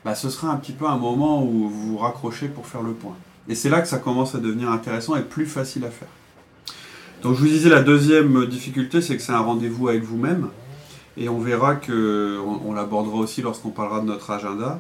bah, 0.06 0.16
ce 0.16 0.30
sera 0.30 0.52
un 0.52 0.56
petit 0.58 0.72
peu 0.72 0.86
un 0.86 0.98
moment 0.98 1.44
où 1.44 1.70
vous 1.70 1.92
vous 1.92 1.98
raccrochez 1.98 2.48
pour 2.48 2.66
faire 2.66 2.82
le 2.82 2.92
point. 2.92 3.16
Et 3.48 3.56
c'est 3.56 3.70
là 3.70 3.82
que 3.82 3.88
ça 3.88 3.98
commence 3.98 4.36
à 4.36 4.40
devenir 4.40 4.70
intéressant 4.70 5.16
et 5.16 5.22
plus 5.22 5.46
facile 5.46 5.84
à 5.86 5.90
faire. 5.90 6.08
Donc 7.22 7.36
je 7.36 7.42
vous 7.42 7.48
disais, 7.48 7.70
la 7.70 7.82
deuxième 7.82 8.46
difficulté, 8.46 9.02
c'est 9.02 9.18
que 9.18 9.22
c'est 9.22 9.34
un 9.34 9.40
rendez-vous 9.40 9.90
avec 9.90 10.04
vous-même. 10.04 10.50
Et 11.18 11.28
on 11.28 11.40
verra 11.40 11.76
que, 11.76 12.40
on, 12.66 12.74
l'abordera 12.74 13.18
aussi 13.18 13.42
lorsqu'on 13.42 13.72
parlera 13.72 14.00
de 14.00 14.06
notre 14.06 14.32
agenda. 14.32 14.80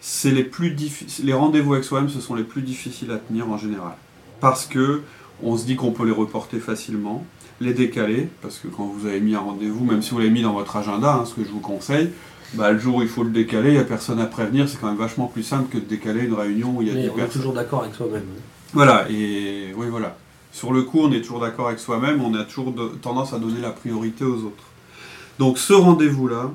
C'est 0.00 0.30
les 0.30 0.42
plus 0.42 0.74
les 1.22 1.32
rendez-vous 1.32 1.74
avec 1.74 1.84
soi-même, 1.84 2.08
ce 2.08 2.20
sont 2.20 2.34
les 2.34 2.44
plus 2.44 2.62
difficiles 2.62 3.10
à 3.12 3.18
tenir 3.18 3.48
en 3.48 3.58
général. 3.58 3.94
Parce 4.40 4.66
que 4.66 5.02
on 5.42 5.56
se 5.56 5.66
dit 5.66 5.76
qu'on 5.76 5.92
peut 5.92 6.04
les 6.04 6.12
reporter 6.12 6.58
facilement, 6.58 7.24
les 7.60 7.74
décaler, 7.74 8.28
parce 8.42 8.58
que 8.58 8.68
quand 8.68 8.86
vous 8.86 9.06
avez 9.06 9.20
mis 9.20 9.34
un 9.34 9.40
rendez-vous, 9.40 9.84
même 9.84 10.02
si 10.02 10.10
vous 10.10 10.18
l'avez 10.18 10.30
mis 10.30 10.42
dans 10.42 10.52
votre 10.52 10.74
agenda, 10.76 11.14
hein, 11.14 11.24
ce 11.24 11.34
que 11.34 11.44
je 11.44 11.50
vous 11.50 11.60
conseille, 11.60 12.10
bah, 12.54 12.72
le 12.72 12.78
jour 12.78 12.96
où 12.96 13.02
il 13.02 13.08
faut 13.08 13.24
le 13.24 13.30
décaler, 13.30 13.68
il 13.70 13.74
n'y 13.74 13.78
a 13.80 13.84
personne 13.84 14.20
à 14.20 14.26
prévenir, 14.26 14.68
c'est 14.68 14.78
quand 14.80 14.88
même 14.88 14.96
vachement 14.96 15.26
plus 15.26 15.42
simple 15.42 15.68
que 15.70 15.78
de 15.78 15.84
décaler 15.84 16.24
une 16.24 16.34
réunion 16.34 16.76
où 16.76 16.82
il 16.82 16.88
y 16.88 16.90
a 16.90 16.94
Mais 16.94 17.02
10 17.04 17.10
on 17.14 17.18
est 17.18 17.28
toujours 17.28 17.52
d'accord 17.52 17.82
avec 17.82 17.94
soi-même. 17.94 18.24
Voilà, 18.72 19.06
et 19.10 19.72
oui, 19.76 19.86
voilà. 19.90 20.16
Sur 20.52 20.72
le 20.72 20.82
coup, 20.82 21.00
on 21.00 21.12
est 21.12 21.20
toujours 21.20 21.40
d'accord 21.40 21.68
avec 21.68 21.78
soi-même, 21.78 22.22
on 22.22 22.34
a 22.34 22.44
toujours 22.44 22.72
de- 22.72 22.88
tendance 23.00 23.32
à 23.32 23.38
donner 23.38 23.60
la 23.60 23.70
priorité 23.70 24.24
aux 24.24 24.38
autres. 24.44 24.64
Donc 25.38 25.58
ce 25.58 25.72
rendez-vous-là, 25.72 26.50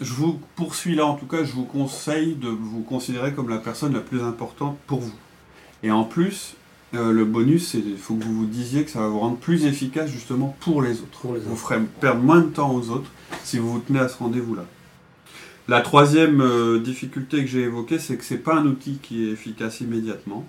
je 0.00 0.12
vous 0.12 0.38
poursuis 0.54 0.94
là 0.94 1.06
en 1.06 1.14
tout 1.14 1.26
cas, 1.26 1.42
je 1.44 1.52
vous 1.52 1.64
conseille 1.64 2.34
de 2.34 2.48
vous 2.48 2.80
considérer 2.82 3.32
comme 3.32 3.48
la 3.48 3.58
personne 3.58 3.92
la 3.94 4.00
plus 4.00 4.22
importante 4.22 4.78
pour 4.86 5.00
vous. 5.00 5.12
Et 5.82 5.90
en 5.90 6.04
plus, 6.04 6.54
euh, 6.94 7.12
le 7.12 7.24
bonus, 7.24 7.68
c'est 7.72 7.78
il 7.78 7.96
faut 7.98 8.14
que 8.14 8.24
vous 8.24 8.32
vous 8.34 8.46
disiez 8.46 8.84
que 8.84 8.90
ça 8.90 9.00
va 9.00 9.08
vous 9.08 9.18
rendre 9.18 9.36
plus 9.36 9.66
efficace 9.66 10.08
justement 10.10 10.56
pour 10.60 10.80
les 10.82 10.92
autres. 11.00 11.18
Pour 11.20 11.34
les 11.34 11.40
Vous 11.40 11.52
autres. 11.52 11.60
ferez 11.60 11.80
perdre 12.00 12.22
moins 12.22 12.40
de 12.40 12.46
temps 12.48 12.72
aux 12.74 12.90
autres 12.90 13.10
si 13.44 13.58
vous 13.58 13.72
vous 13.72 13.78
tenez 13.80 13.98
à 13.98 14.08
ce 14.08 14.16
rendez-vous-là. 14.18 14.64
La 15.68 15.80
troisième 15.80 16.40
euh, 16.42 16.78
difficulté 16.78 17.40
que 17.40 17.48
j'ai 17.48 17.62
évoquée, 17.62 17.98
c'est 17.98 18.16
que 18.16 18.24
c'est 18.24 18.38
pas 18.38 18.54
un 18.54 18.66
outil 18.66 18.98
qui 19.02 19.26
est 19.26 19.32
efficace 19.32 19.80
immédiatement. 19.80 20.46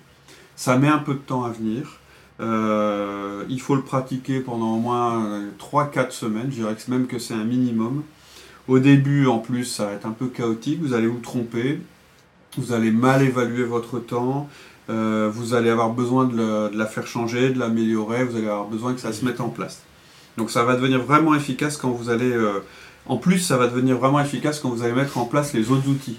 Ça 0.56 0.78
met 0.78 0.88
un 0.88 1.00
peu 1.00 1.16
de 1.16 1.20
temps 1.20 1.44
à 1.44 1.50
venir. 1.50 2.00
Euh, 2.40 3.44
il 3.50 3.60
faut 3.60 3.76
le 3.76 3.82
pratiquer 3.82 4.42
pendant 4.42 4.76
au 4.76 4.80
moins 4.80 5.42
3-4 5.60 6.12
semaines. 6.12 6.48
Je 6.52 6.58
dirais 6.58 6.76
même 6.88 7.08
que 7.08 7.18
c'est 7.18 7.34
un 7.34 7.46
minimum. 7.46 8.04
Au 8.68 8.78
début, 8.78 9.26
en 9.26 9.40
plus, 9.40 9.66
ça 9.66 9.86
va 9.88 9.94
être 9.94 10.06
un 10.06 10.12
peu 10.12 10.28
chaotique. 10.28 10.80
Vous 10.84 10.94
allez 10.94 11.08
vous 11.08 11.20
tromper. 11.20 11.82
Vous 12.56 12.72
allez 12.72 12.92
mal 12.92 13.24
évaluer 13.24 13.64
votre 13.64 13.98
temps. 13.98 14.48
Euh, 14.92 15.32
vous 15.34 15.56
allez 15.56 15.72
avoir 15.72 15.94
besoin 15.94 16.26
de 16.26 16.70
la 16.78 16.86
faire 16.86 17.08
changer, 17.08 17.50
de 17.50 17.58
l'améliorer. 17.58 18.24
Vous 18.24 18.36
allez 18.36 18.48
avoir 18.48 18.68
besoin 18.68 18.94
que 18.94 19.00
ça 19.00 19.14
se 19.14 19.26
mette 19.26 19.42
en 19.42 19.50
place. 19.50 19.82
Donc 20.38 20.52
ça 20.52 20.64
va 20.64 20.76
devenir 20.76 21.02
vraiment 21.02 21.34
efficace 21.34 21.76
quand 21.76 21.90
vous 21.90 22.12
allez... 22.12 22.36
euh, 23.10 23.14
en 23.14 23.18
plus, 23.18 23.40
ça 23.40 23.58
va 23.58 23.68
devenir 23.68 23.98
vraiment 23.98 24.20
efficace 24.20 24.60
quand 24.60 24.70
vous 24.70 24.84
allez 24.84 24.94
mettre 24.94 25.18
en 25.18 25.26
place 25.26 25.54
les 25.54 25.72
autres 25.72 25.88
outils. 25.90 26.18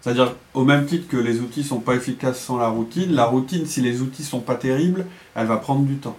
C'est-à-dire, 0.00 0.34
au 0.52 0.64
même 0.64 0.84
titre 0.86 1.08
que 1.08 1.16
les 1.16 1.40
outils 1.40 1.60
ne 1.60 1.64
sont 1.64 1.80
pas 1.80 1.94
efficaces 1.94 2.38
sans 2.42 2.58
la 2.58 2.68
routine, 2.68 3.12
la 3.12 3.24
routine, 3.24 3.64
si 3.66 3.80
les 3.80 4.02
outils 4.02 4.22
sont 4.24 4.40
pas 4.40 4.54
terribles, 4.54 5.06
elle 5.34 5.46
va 5.46 5.56
prendre 5.56 5.82
du 5.84 5.96
temps. 5.96 6.16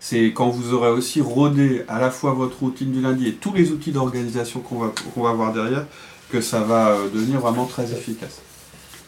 C'est 0.00 0.32
quand 0.32 0.48
vous 0.48 0.74
aurez 0.74 0.90
aussi 0.90 1.20
rodé 1.20 1.84
à 1.86 2.00
la 2.00 2.10
fois 2.10 2.32
votre 2.32 2.58
routine 2.58 2.90
du 2.90 3.00
lundi 3.00 3.28
et 3.28 3.34
tous 3.34 3.52
les 3.52 3.70
outils 3.70 3.92
d'organisation 3.92 4.58
qu'on 4.60 4.78
va, 4.80 4.92
qu'on 5.14 5.22
va 5.22 5.30
avoir 5.30 5.52
derrière, 5.52 5.86
que 6.30 6.40
ça 6.40 6.60
va 6.62 6.88
euh, 6.88 7.08
devenir 7.14 7.38
vraiment 7.38 7.66
très 7.66 7.92
efficace. 7.92 8.40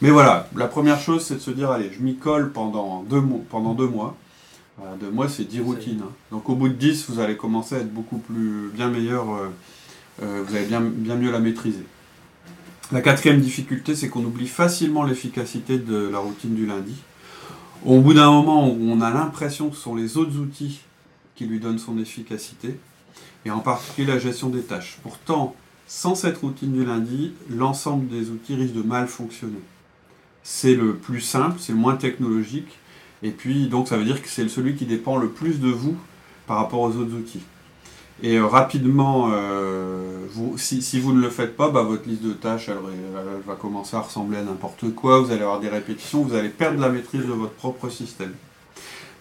Mais 0.00 0.10
voilà, 0.10 0.48
la 0.54 0.68
première 0.68 1.00
chose, 1.00 1.24
c'est 1.24 1.34
de 1.36 1.40
se 1.40 1.50
dire, 1.50 1.70
allez, 1.72 1.90
je 1.96 2.00
m'y 2.02 2.14
colle 2.16 2.52
pendant 2.52 3.02
deux, 3.08 3.20
mois- 3.20 3.40
pendant 3.50 3.74
deux 3.74 3.88
mois. 3.88 4.14
Voilà, 4.78 4.94
deux 4.96 5.10
mois, 5.10 5.28
c'est 5.28 5.44
10 5.48 5.60
routines. 5.60 6.00
hein. 6.04 6.10
Donc 6.30 6.48
au 6.48 6.54
bout 6.54 6.68
de 6.68 6.74
10, 6.74 7.06
vous 7.08 7.18
allez 7.20 7.36
commencer 7.36 7.74
à 7.76 7.78
être 7.78 7.92
beaucoup 7.92 8.18
plus, 8.18 8.70
bien 8.74 8.88
meilleur, 8.90 9.24
euh, 9.30 9.36
euh, 9.46 9.48
vous 10.20 10.56
allez 10.56 10.66
bien, 10.66 10.80
bien 10.80 11.16
mieux 11.16 11.30
la 11.30 11.40
maîtriser. 11.40 11.84
La 12.92 13.00
quatrième 13.00 13.40
difficulté, 13.40 13.94
c'est 13.94 14.08
qu'on 14.08 14.24
oublie 14.24 14.46
facilement 14.46 15.04
l'efficacité 15.04 15.78
de 15.78 16.08
la 16.12 16.18
routine 16.18 16.54
du 16.54 16.66
lundi. 16.66 16.94
Au 17.84 18.00
bout 18.00 18.14
d'un 18.14 18.30
moment, 18.30 18.66
on 18.66 19.00
a 19.00 19.10
l'impression 19.10 19.70
que 19.70 19.76
ce 19.76 19.82
sont 19.82 19.94
les 19.94 20.16
autres 20.16 20.38
outils 20.38 20.80
qui 21.34 21.46
lui 21.46 21.58
donnent 21.58 21.78
son 21.78 21.98
efficacité, 21.98 22.78
et 23.44 23.50
en 23.50 23.58
particulier 23.58 24.06
la 24.06 24.18
gestion 24.18 24.48
des 24.48 24.62
tâches. 24.62 24.98
Pourtant, 25.02 25.56
sans 25.86 26.14
cette 26.14 26.38
routine 26.38 26.72
du 26.72 26.84
lundi, 26.84 27.32
l'ensemble 27.50 28.08
des 28.08 28.30
outils 28.30 28.54
risque 28.54 28.74
de 28.74 28.82
mal 28.82 29.08
fonctionner. 29.08 29.60
C'est 30.42 30.74
le 30.74 30.94
plus 30.94 31.20
simple, 31.20 31.56
c'est 31.58 31.72
le 31.72 31.78
moins 31.78 31.96
technologique, 31.96 32.78
et 33.22 33.30
puis 33.30 33.68
donc 33.68 33.88
ça 33.88 33.96
veut 33.96 34.04
dire 34.04 34.22
que 34.22 34.28
c'est 34.28 34.48
celui 34.48 34.76
qui 34.76 34.86
dépend 34.86 35.16
le 35.16 35.28
plus 35.28 35.60
de 35.60 35.68
vous 35.68 35.96
par 36.46 36.58
rapport 36.58 36.80
aux 36.80 36.96
autres 36.96 37.14
outils. 37.14 37.42
Et 38.22 38.36
euh, 38.36 38.46
rapidement, 38.46 39.30
euh, 39.32 40.26
si, 40.56 41.00
vous 41.00 41.12
ne 41.12 41.20
le 41.20 41.30
faites 41.30 41.56
pas, 41.56 41.70
bah, 41.70 41.82
votre 41.82 42.08
liste 42.08 42.22
de 42.22 42.32
tâches, 42.32 42.68
elle, 42.68 42.76
va 43.46 43.54
commencer 43.54 43.96
à 43.96 44.00
ressembler 44.00 44.38
à 44.38 44.42
n'importe 44.42 44.94
quoi. 44.94 45.20
Vous 45.20 45.30
allez 45.30 45.42
avoir 45.42 45.60
des 45.60 45.68
répétitions, 45.68 46.22
vous 46.22 46.34
allez 46.34 46.48
perdre 46.48 46.80
la 46.80 46.88
maîtrise 46.88 47.22
de 47.22 47.32
votre 47.32 47.54
propre 47.54 47.88
système. 47.88 48.32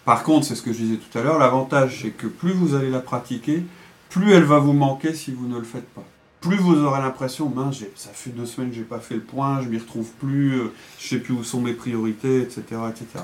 Par 0.06 0.24
contre, 0.24 0.46
c'est 0.46 0.56
ce 0.56 0.62
que 0.62 0.74
je 0.74 0.80
disais 0.80 0.98
tout 0.98 1.18
à 1.18 1.22
l'heure, 1.22 1.40
l'avantage 1.40 2.02
c'est 2.02 2.10
que 2.10 2.28
plus 2.28 2.52
vous 2.52 2.76
allez 2.76 2.90
la 2.90 3.00
pratiquer, 3.00 3.64
plus 4.10 4.34
elle 4.34 4.44
va 4.44 4.60
vous 4.60 4.74
manquer 4.74 5.14
si 5.14 5.32
vous 5.32 5.48
ne 5.48 5.58
le 5.58 5.64
faites 5.64 5.88
pas. 5.94 6.04
Plus 6.42 6.58
vous 6.58 6.84
aurez 6.84 7.00
l'impression, 7.00 7.48
mince, 7.48 7.84
ça 7.96 8.10
fait 8.12 8.32
deux 8.32 8.46
semaines 8.46 8.70
que 8.70 8.76
j'ai 8.76 8.84
pas 8.84 9.00
fait 9.00 9.16
le 9.16 9.22
point, 9.22 9.62
je 9.62 9.70
m'y 9.70 9.78
retrouve 9.78 10.10
plus, 10.20 10.60
euh, 10.60 10.74
je 11.00 11.08
sais 11.08 11.20
plus 11.20 11.34
où 11.34 11.44
sont 11.44 11.62
mes 11.62 11.72
priorités, 11.72 12.42
etc., 12.42 12.62
etc. 12.90 13.24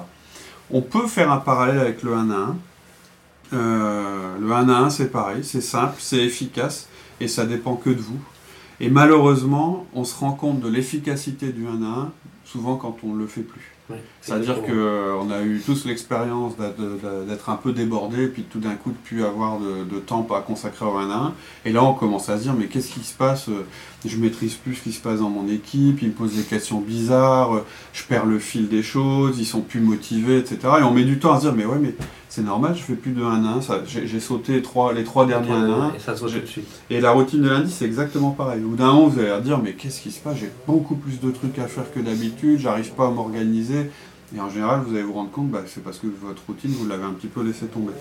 On 0.71 0.81
peut 0.81 1.05
faire 1.05 1.29
un 1.31 1.37
parallèle 1.37 1.79
avec 1.79 2.01
le 2.01 2.13
1 2.13 2.31
à 2.31 2.35
1. 2.35 2.57
Euh, 3.53 4.35
le 4.39 4.51
1 4.51 4.69
à 4.69 4.77
1, 4.79 4.89
c'est 4.89 5.11
pareil, 5.11 5.43
c'est 5.43 5.61
simple, 5.61 5.95
c'est 5.99 6.17
efficace 6.23 6.87
et 7.19 7.27
ça 7.27 7.45
dépend 7.45 7.75
que 7.75 7.89
de 7.89 7.99
vous. 8.01 8.19
Et 8.79 8.89
malheureusement, 8.89 9.85
on 9.93 10.03
se 10.03 10.15
rend 10.17 10.31
compte 10.31 10.59
de 10.61 10.69
l'efficacité 10.69 11.51
du 11.51 11.65
1 11.67 11.83
à 11.83 11.99
1 12.01 12.11
souvent 12.45 12.75
quand 12.77 12.97
on 13.03 13.13
ne 13.13 13.19
le 13.19 13.27
fait 13.27 13.41
plus. 13.41 13.75
Ouais, 13.91 14.01
C'est-à-dire 14.21 14.61
qu'on 14.61 15.31
a 15.31 15.41
eu 15.41 15.61
tous 15.65 15.85
l'expérience 15.85 16.55
d'être- 16.57 17.25
d'être 17.27 17.49
un 17.49 17.55
peu 17.55 17.73
débordé, 17.73 18.27
puis 18.27 18.43
tout 18.43 18.59
d'un 18.59 18.75
coup 18.75 18.91
de 18.91 18.95
plus 18.97 19.23
avoir 19.23 19.59
de, 19.59 19.83
de 19.83 19.99
temps 19.99 20.27
à 20.35 20.41
consacrer 20.41 20.85
au 20.85 20.95
1 20.97 21.09
à 21.09 21.15
1. 21.15 21.33
Et 21.65 21.71
là, 21.71 21.83
on 21.83 21.93
commence 21.95 22.29
à 22.29 22.37
se 22.37 22.43
dire, 22.43 22.53
mais 22.53 22.67
qu'est-ce 22.67 22.91
qui 22.91 22.99
se 23.01 23.15
passe? 23.15 23.49
Je 24.05 24.17
maîtrise 24.17 24.53
plus 24.55 24.75
ce 24.75 24.81
qui 24.83 24.91
se 24.93 25.01
passe 25.01 25.19
dans 25.19 25.29
mon 25.29 25.47
équipe, 25.49 26.01
ils 26.03 26.09
me 26.09 26.13
posent 26.13 26.35
des 26.35 26.43
questions 26.43 26.79
bizarres, 26.81 27.61
je 27.93 28.03
perds 28.03 28.25
le 28.27 28.37
fil 28.39 28.67
des 28.69 28.83
choses, 28.83 29.39
ils 29.39 29.45
sont 29.45 29.61
plus 29.61 29.79
motivés, 29.81 30.37
etc. 30.37 30.57
Et 30.79 30.83
on 30.83 30.91
met 30.93 31.03
du 31.03 31.17
temps 31.19 31.33
à 31.33 31.37
se 31.37 31.41
dire, 31.47 31.55
mais 31.55 31.65
ouais, 31.65 31.79
mais 31.81 31.95
c'est 32.39 32.45
normal, 32.45 32.73
je 32.73 32.81
fais 32.83 32.93
plus 32.93 33.11
de 33.11 33.21
1 33.21 33.43
à 33.43 33.49
1, 33.57 33.61
ça- 33.61 33.81
j'ai 33.85 34.07
j'ai 34.07 34.21
sauté 34.21 34.53
les 34.53 34.61
trois, 34.61 34.93
les 34.93 35.03
trois 35.03 35.25
derniers 35.25 35.51
1 35.51 35.63
à 35.69 35.75
1. 35.87 35.93
Et 35.93 35.99
ça 35.99 36.15
se 36.15 36.21
voit 36.21 36.29
tout 36.29 36.35
J'ai- 36.35 36.41
de 36.41 36.45
suite. 36.45 36.67
Et 36.89 37.01
la 37.01 37.11
routine 37.11 37.41
de 37.41 37.49
lundi, 37.49 37.69
c'est 37.69 37.83
exactement 37.85 38.31
pareil. 38.31 38.63
Au 38.63 38.69
bout 38.69 38.75
d'un 38.77 38.87
moment, 38.93 39.07
vous 39.07 39.19
allez 39.19 39.41
dire, 39.41 39.59
mais 39.61 39.73
qu'est-ce 39.73 39.99
qui 39.99 40.09
se 40.11 40.19
passe? 40.21 40.37
J'ai 40.37 40.49
beaucoup 40.65 40.95
plus 40.95 41.19
de 41.19 41.31
trucs 41.31 41.59
à 41.59 41.67
faire 41.67 41.91
que 41.93 41.99
d'habitude, 41.99 42.59
j'arrive 42.59 42.91
pas 42.93 43.07
à 43.07 43.09
m'organiser. 43.09 43.91
Et 44.33 44.39
en 44.39 44.49
général, 44.49 44.81
vous 44.87 44.93
allez 44.93 45.03
vous 45.03 45.11
rendre 45.13 45.31
compte, 45.31 45.49
bah, 45.49 45.63
c'est 45.67 45.83
parce 45.83 45.97
que 45.97 46.07
votre 46.23 46.41
routine, 46.47 46.71
vous 46.71 46.87
l'avez 46.87 47.03
un 47.03 47.11
petit 47.11 47.27
peu 47.27 47.43
laissé 47.43 47.65
tomber. 47.65 47.91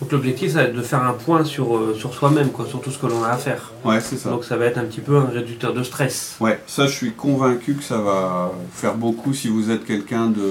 Donc 0.00 0.12
l'objectif, 0.12 0.52
ça 0.52 0.58
va 0.62 0.68
être 0.68 0.76
de 0.76 0.82
faire 0.82 1.02
un 1.02 1.14
point 1.14 1.42
sur, 1.42 1.76
euh, 1.76 1.92
sur 1.98 2.14
soi-même, 2.14 2.50
quoi, 2.50 2.66
sur 2.66 2.80
tout 2.80 2.92
ce 2.92 2.98
que 2.98 3.06
l'on 3.06 3.24
a 3.24 3.30
à 3.30 3.36
faire. 3.36 3.72
Ouais, 3.84 3.98
c'est 4.00 4.16
ça. 4.16 4.30
Donc 4.30 4.44
ça 4.44 4.56
va 4.56 4.66
être 4.66 4.78
un 4.78 4.84
petit 4.84 5.00
peu 5.00 5.16
un 5.16 5.24
réducteur 5.24 5.74
de 5.74 5.82
stress. 5.82 6.36
Ouais, 6.38 6.60
ça, 6.68 6.86
je 6.86 6.92
suis 6.92 7.10
convaincu 7.12 7.74
que 7.74 7.82
ça 7.82 7.98
va 7.98 8.52
faire 8.72 8.94
beaucoup 8.94 9.34
si 9.34 9.48
vous 9.48 9.72
êtes 9.72 9.84
quelqu'un 9.84 10.26
de 10.28 10.42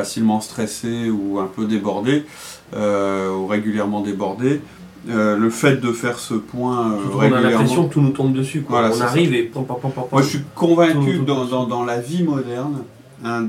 facilement 0.00 0.40
stressé 0.42 1.08
ou 1.10 1.38
un 1.38 1.46
peu 1.46 1.64
débordé, 1.64 2.24
euh, 2.74 3.30
ou 3.34 3.46
régulièrement 3.46 4.02
débordé. 4.02 4.60
Euh, 5.08 5.36
le 5.36 5.50
fait 5.50 5.76
de 5.76 5.92
faire 5.92 6.18
ce 6.18 6.34
point 6.34 6.92
euh, 6.92 7.08
qu'on 7.12 7.20
a 7.32 7.40
l'impression 7.40 7.88
que 7.88 7.94
tout 7.94 8.00
nous 8.02 8.10
tombe 8.10 8.32
dessus. 8.34 8.60
Quoi. 8.62 8.80
Voilà, 8.80 8.94
on 8.94 9.00
arrive 9.00 9.32
et 9.34 9.44
pom, 9.44 9.64
pom, 9.64 9.76
pom, 9.80 9.90
pom, 9.92 10.02
pom. 10.02 10.08
Moi, 10.12 10.22
je 10.22 10.28
suis 10.28 10.42
convaincu 10.54 11.18
dans, 11.20 11.44
dans- 11.46 11.66
dans 11.66 11.84
la 11.84 12.00
vie 12.00 12.24
moderne, 12.24 12.82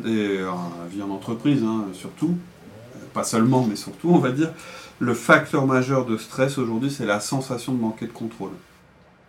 des, 0.06 0.38
alors, 0.38 0.72
la 0.84 0.88
vie 0.88 1.02
en 1.02 1.10
entreprise 1.14 1.64
hein, 1.66 1.86
surtout, 1.94 2.34
euh, 2.96 3.00
pas 3.14 3.24
seulement, 3.24 3.66
mais 3.70 3.76
surtout, 3.76 4.10
on 4.12 4.20
va 4.20 4.32
dire, 4.32 4.52
le 5.00 5.14
facteur 5.14 5.66
majeur 5.66 6.06
de 6.06 6.16
stress 6.18 6.58
aujourd'hui, 6.60 6.92
c'est 6.92 7.06
la 7.08 7.20
sensation 7.20 7.74
de 7.74 7.82
manquer 7.82 8.06
de 8.06 8.12
contrôle. 8.14 8.52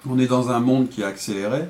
On 0.08 0.18
est 0.18 0.26
dans 0.26 0.50
un 0.50 0.60
monde 0.60 0.88
qui 0.90 1.00
est 1.00 1.04
accéléré. 1.04 1.62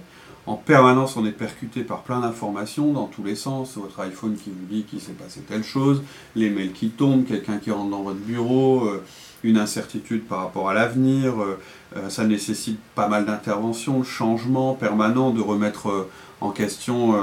En 0.48 0.56
permanence, 0.56 1.18
on 1.18 1.26
est 1.26 1.32
percuté 1.32 1.82
par 1.82 2.00
plein 2.00 2.20
d'informations 2.20 2.94
dans 2.94 3.04
tous 3.04 3.22
les 3.22 3.34
sens. 3.34 3.76
Votre 3.76 4.00
iPhone 4.00 4.34
qui 4.34 4.48
vous 4.48 4.64
dit 4.64 4.84
qu'il 4.84 4.98
s'est 4.98 5.12
passé 5.12 5.40
telle 5.46 5.62
chose, 5.62 6.02
les 6.36 6.48
mails 6.48 6.72
qui 6.72 6.88
tombent, 6.88 7.26
quelqu'un 7.26 7.58
qui 7.58 7.70
rentre 7.70 7.90
dans 7.90 8.02
votre 8.02 8.20
bureau, 8.20 8.86
euh, 8.86 9.04
une 9.42 9.58
incertitude 9.58 10.24
par 10.24 10.38
rapport 10.38 10.70
à 10.70 10.72
l'avenir. 10.72 11.38
euh, 11.38 11.58
euh, 11.98 12.08
ça 12.08 12.24
nécessite 12.24 12.80
pas 12.94 13.08
mal 13.08 13.26
d'interventions, 13.26 13.98
de 13.98 14.04
changements 14.04 14.72
permanents, 14.72 15.32
de 15.32 15.42
remettre 15.42 16.08
en 16.40 16.50
question 16.50 17.14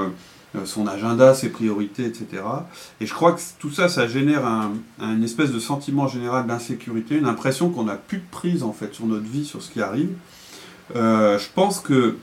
son 0.64 0.86
agenda, 0.86 1.34
ses 1.34 1.48
priorités, 1.48 2.04
etc. 2.04 2.44
Et 3.00 3.06
je 3.06 3.14
crois 3.14 3.32
que 3.32 3.40
tout 3.58 3.72
ça, 3.72 3.88
ça 3.88 4.06
génère 4.06 4.46
un, 4.46 4.72
un 5.00 5.20
espèce 5.22 5.50
de 5.50 5.58
sentiment 5.58 6.06
général 6.06 6.46
d'insécurité, 6.46 7.16
une 7.16 7.26
impression 7.26 7.70
qu'on 7.70 7.84
n'a 7.84 7.96
plus 7.96 8.18
de 8.18 8.30
prise 8.30 8.62
en 8.62 8.72
fait 8.72 8.94
sur 8.94 9.06
notre 9.06 9.26
vie, 9.26 9.44
sur 9.44 9.62
ce 9.62 9.70
qui 9.72 9.80
arrive. 9.80 10.10
Je 10.94 11.48
pense 11.54 11.80
que 11.80 12.16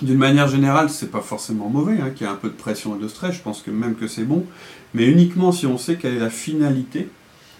d'une 0.00 0.18
manière 0.18 0.48
générale, 0.48 0.88
c'est 0.88 1.10
pas 1.10 1.20
forcément 1.20 1.68
mauvais 1.68 2.00
hein, 2.00 2.10
qu'il 2.10 2.26
y 2.26 2.30
ait 2.30 2.32
un 2.32 2.36
peu 2.36 2.48
de 2.48 2.54
pression 2.54 2.96
et 2.96 3.02
de 3.02 3.08
stress. 3.08 3.34
Je 3.34 3.42
pense 3.42 3.62
que 3.62 3.70
même 3.70 3.94
que 3.94 4.06
c'est 4.06 4.24
bon, 4.24 4.46
mais 4.94 5.04
uniquement 5.04 5.52
si 5.52 5.66
on 5.66 5.76
sait 5.76 5.96
quelle 5.96 6.14
est 6.14 6.20
la 6.20 6.30
finalité 6.30 7.08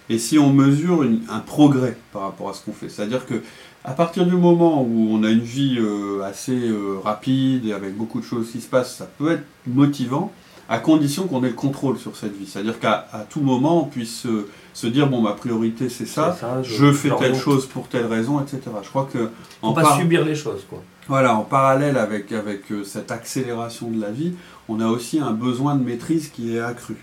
et 0.09 0.19
si 0.19 0.39
on 0.39 0.53
mesure 0.53 1.07
un 1.29 1.39
progrès 1.41 1.97
par 2.13 2.23
rapport 2.23 2.49
à 2.51 2.55
ce 2.55 2.65
qu'on 2.65 2.73
fait. 2.73 2.89
C'est-à-dire 2.89 3.27
que 3.27 3.43
à 3.85 3.93
partir 3.93 4.27
du 4.27 4.37
moment 4.37 4.83
où 4.83 5.09
on 5.11 5.25
a 5.25 5.31
une 5.31 5.41
vie 5.41 5.77
euh, 5.79 6.23
assez 6.23 6.69
euh, 6.69 6.99
rapide 7.03 7.67
et 7.67 7.73
avec 7.73 7.97
beaucoup 7.97 8.21
de 8.21 8.25
choses 8.25 8.51
qui 8.51 8.61
se 8.61 8.69
passent, 8.69 8.97
ça 8.97 9.07
peut 9.19 9.33
être 9.33 9.45
motivant, 9.67 10.33
à 10.69 10.79
condition 10.79 11.27
qu'on 11.27 11.43
ait 11.43 11.49
le 11.49 11.55
contrôle 11.55 11.99
sur 11.99 12.17
cette 12.17 12.37
vie. 12.37 12.47
C'est-à-dire 12.47 12.79
qu'à 12.79 13.09
tout 13.29 13.41
moment, 13.41 13.83
on 13.83 13.87
puisse 13.87 14.21
se, 14.21 14.47
se 14.75 14.87
dire 14.87 15.09
bon, 15.09 15.21
ma 15.21 15.33
priorité 15.33 15.89
c'est 15.89 16.07
ça, 16.07 16.37
je 16.63 16.93
fais 16.93 17.11
telle 17.19 17.35
chose 17.37 17.67
pour 17.67 17.89
telle 17.89 18.07
raison, 18.07 18.41
etc. 18.41 18.61
Je 18.83 18.89
crois 18.89 19.09
que 19.13 19.19
Faut 19.61 19.67
en 19.69 19.73
pas 19.73 19.83
par- 19.83 19.99
subir 19.99 20.25
les 20.25 20.35
choses, 20.35 20.65
quoi. 20.69 20.83
voilà, 21.09 21.35
en 21.37 21.43
parallèle 21.43 21.97
avec, 21.99 22.33
avec 22.33 22.71
euh, 22.73 22.83
cette 22.85 23.11
accélération 23.11 23.91
de 23.91 24.01
la 24.01 24.11
vie, 24.11 24.33
on 24.69 24.81
a 24.81 24.87
aussi 24.87 25.19
un 25.21 25.33
besoin 25.33 25.75
de 25.77 25.85
maîtrise 25.85 26.29
qui 26.29 26.57
est 26.57 26.61
accru. 26.61 26.97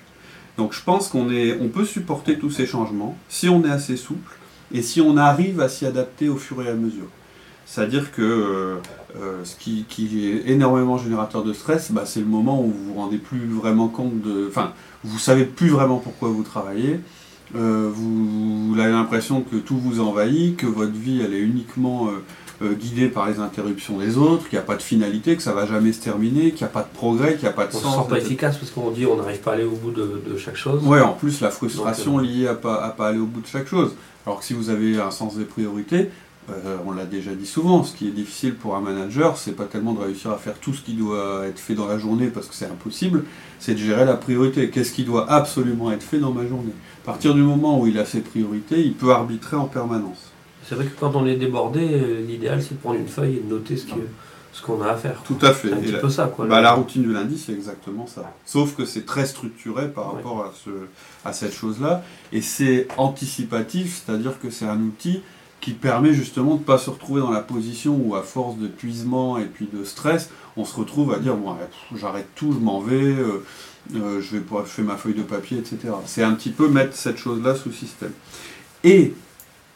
Donc 0.57 0.73
je 0.73 0.83
pense 0.83 1.07
qu'on 1.07 1.29
est, 1.29 1.57
on 1.61 1.67
peut 1.69 1.85
supporter 1.85 2.37
tous 2.37 2.49
ces 2.51 2.65
changements 2.65 3.15
si 3.29 3.47
on 3.49 3.63
est 3.63 3.69
assez 3.71 3.95
souple 3.97 4.35
et 4.73 4.81
si 4.81 4.99
on 5.01 5.15
arrive 5.17 5.61
à 5.61 5.69
s'y 5.69 5.85
adapter 5.85 6.27
au 6.29 6.35
fur 6.37 6.61
et 6.63 6.69
à 6.69 6.73
mesure. 6.73 7.05
C'est-à-dire 7.65 8.11
que 8.11 8.21
euh, 8.23 8.75
euh, 9.15 9.43
ce 9.45 9.55
qui, 9.55 9.85
qui 9.87 10.27
est 10.27 10.49
énormément 10.49 10.97
générateur 10.97 11.43
de 11.43 11.53
stress, 11.53 11.91
bah, 11.91 12.03
c'est 12.05 12.19
le 12.19 12.25
moment 12.25 12.61
où 12.61 12.65
vous 12.71 12.85
vous 12.93 12.99
rendez 12.99 13.17
plus 13.19 13.45
vraiment 13.47 13.87
compte 13.89 14.21
de... 14.21 14.47
Enfin, 14.49 14.73
vous 15.03 15.19
savez 15.19 15.45
plus 15.45 15.69
vraiment 15.69 15.97
pourquoi 15.97 16.29
vous 16.29 16.41
travaillez, 16.43 16.99
euh, 17.55 17.89
vous, 17.93 18.73
vous 18.73 18.79
avez 18.79 18.91
l'impression 18.91 19.41
que 19.41 19.55
tout 19.57 19.77
vous 19.77 19.99
envahit, 19.99 20.55
que 20.57 20.67
votre 20.67 20.93
vie 20.93 21.21
elle 21.25 21.33
est 21.33 21.39
uniquement 21.39 22.07
euh, 22.07 22.21
euh, 22.61 22.73
guidée 22.73 23.07
par 23.07 23.27
les 23.29 23.39
interruptions 23.39 23.97
des 23.97 24.17
autres, 24.17 24.47
qu'il 24.49 24.57
n'y 24.57 24.63
a 24.63 24.65
pas 24.65 24.75
de 24.75 24.81
finalité, 24.81 25.35
que 25.35 25.41
ça 25.41 25.53
va 25.53 25.65
jamais 25.65 25.91
se 25.93 26.01
terminer, 26.01 26.51
qu'il 26.51 26.59
n'y 26.65 26.69
a 26.71 26.73
pas 26.73 26.83
de 26.83 26.93
progrès, 26.93 27.33
qu'il 27.33 27.43
n'y 27.43 27.49
a 27.49 27.53
pas 27.53 27.65
de 27.65 27.71
On 27.73 27.77
se 27.77 27.83
sens. 27.83 27.95
sent 28.03 28.09
pas 28.09 28.15
etc. 28.17 28.27
efficace 28.27 28.57
parce 28.57 28.71
qu'on 28.71 28.91
dit 28.91 29.05
on 29.05 29.17
n'arrive 29.17 29.39
pas 29.39 29.51
à 29.51 29.53
aller 29.55 29.63
au 29.63 29.71
bout 29.75 29.91
de, 29.91 30.21
de 30.29 30.37
chaque 30.37 30.55
chose. 30.57 30.83
Ouais, 30.85 31.01
en 31.01 31.13
plus 31.13 31.41
la 31.41 31.49
frustration 31.49 32.17
Donc, 32.17 32.25
liée 32.27 32.47
à 32.47 32.55
pas, 32.55 32.83
à 32.83 32.89
pas 32.89 33.07
aller 33.09 33.19
au 33.19 33.25
bout 33.25 33.41
de 33.41 33.47
chaque 33.47 33.67
chose. 33.67 33.95
Alors 34.25 34.39
que 34.39 34.45
si 34.45 34.53
vous 34.53 34.69
avez 34.69 34.99
un 34.99 35.09
sens 35.11 35.37
des 35.37 35.45
priorités, 35.45 36.09
euh, 36.49 36.77
on 36.85 36.91
l'a 36.91 37.05
déjà 37.05 37.33
dit 37.35 37.45
souvent, 37.45 37.83
ce 37.83 37.95
qui 37.95 38.07
est 38.07 38.11
difficile 38.11 38.55
pour 38.55 38.75
un 38.75 38.81
manager, 38.81 39.37
c'est 39.37 39.51
pas 39.51 39.65
tellement 39.65 39.93
de 39.93 39.99
réussir 39.99 40.31
à 40.31 40.37
faire 40.37 40.57
tout 40.59 40.73
ce 40.73 40.81
qui 40.81 40.93
doit 40.93 41.45
être 41.47 41.59
fait 41.59 41.75
dans 41.75 41.85
la 41.87 41.99
journée 41.99 42.27
parce 42.27 42.47
que 42.47 42.55
c'est 42.55 42.65
impossible, 42.65 43.23
c'est 43.59 43.73
de 43.73 43.79
gérer 43.79 44.05
la 44.05 44.15
priorité. 44.15 44.69
Qu'est-ce 44.69 44.91
qui 44.93 45.03
doit 45.03 45.31
absolument 45.31 45.91
être 45.91 46.03
fait 46.03 46.17
dans 46.19 46.31
ma 46.31 46.47
journée? 46.47 46.73
À 47.03 47.05
partir 47.05 47.33
du 47.35 47.41
moment 47.41 47.79
où 47.79 47.87
il 47.87 47.97
a 47.99 48.05
ses 48.05 48.21
priorités, 48.21 48.81
il 48.81 48.93
peut 48.93 49.11
arbitrer 49.11 49.57
en 49.57 49.65
permanence. 49.65 50.31
C'est 50.67 50.75
vrai 50.75 50.85
que 50.85 50.99
quand 50.99 51.15
on 51.15 51.25
est 51.25 51.35
débordé, 51.35 51.79
euh, 51.91 52.21
l'idéal 52.27 52.61
c'est 52.61 52.75
de 52.75 52.79
prendre 52.79 52.99
une 52.99 53.07
feuille 53.07 53.37
et 53.37 53.39
de 53.41 53.49
noter 53.49 53.75
ce 53.77 53.85
que- 53.85 54.07
ce 54.51 54.61
qu'on 54.63 54.81
a 54.81 54.87
à 54.89 54.95
faire. 54.95 55.21
Tout 55.25 55.37
à 55.41 55.51
fait. 55.53 55.69
C'est 55.69 55.73
un 55.73 55.77
Et 55.77 55.81
petit 55.81 55.91
la- 55.93 55.99
peu 55.99 56.09
ça, 56.09 56.25
quoi. 56.35 56.45
Bah, 56.47 56.61
la 56.61 56.71
routine 56.73 57.03
du 57.03 57.13
lundi, 57.13 57.37
c'est 57.37 57.53
exactement 57.53 58.07
ça. 58.07 58.31
Sauf 58.45 58.75
que 58.75 58.85
c'est 58.85 59.05
très 59.05 59.25
structuré 59.27 59.87
par 59.87 60.09
Ouais. 60.09 60.15
rapport 60.17 60.41
à, 60.43 60.53
ce, 60.65 60.69
à 61.23 61.33
cette 61.33 61.53
chose-là. 61.53 62.03
Et 62.33 62.41
c'est 62.41 62.87
anticipatif, 62.97 64.03
c'est-à-dire 64.05 64.39
que 64.39 64.49
c'est 64.49 64.65
un 64.65 64.79
outil 64.81 65.21
qui 65.61 65.71
permet 65.71 66.13
justement 66.13 66.55
de 66.55 66.59
ne 66.59 66.65
pas 66.65 66.77
se 66.77 66.89
retrouver 66.89 67.21
dans 67.21 67.31
la 67.31 67.41
position 67.41 67.99
où, 68.01 68.15
à 68.15 68.21
force 68.21 68.57
de 68.57 68.67
puisement 68.67 69.37
et 69.37 69.45
puis 69.45 69.67
de 69.71 69.83
stress, 69.83 70.29
on 70.57 70.65
se 70.65 70.75
retrouve 70.75 71.13
à 71.13 71.19
dire 71.19 71.35
bon, 71.35 71.55
j'arrête 71.95 72.27
tout, 72.35 72.53
je 72.53 72.59
m'en 72.59 72.79
vais, 72.79 72.95
euh, 72.95 73.43
euh, 73.95 74.21
je 74.21 74.37
vais 74.37 74.41
pas, 74.41 74.63
je 74.65 74.69
fais 74.69 74.81
ma 74.81 74.95
feuille 74.95 75.15
de 75.15 75.23
papier, 75.23 75.57
etc. 75.57 75.93
C'est 76.05 76.23
un 76.23 76.33
petit 76.33 76.51
peu 76.51 76.67
mettre 76.67 76.95
cette 76.95 77.17
chose-là 77.17 77.55
sous 77.55 77.71
système. 77.71 78.13
Et 78.83 79.13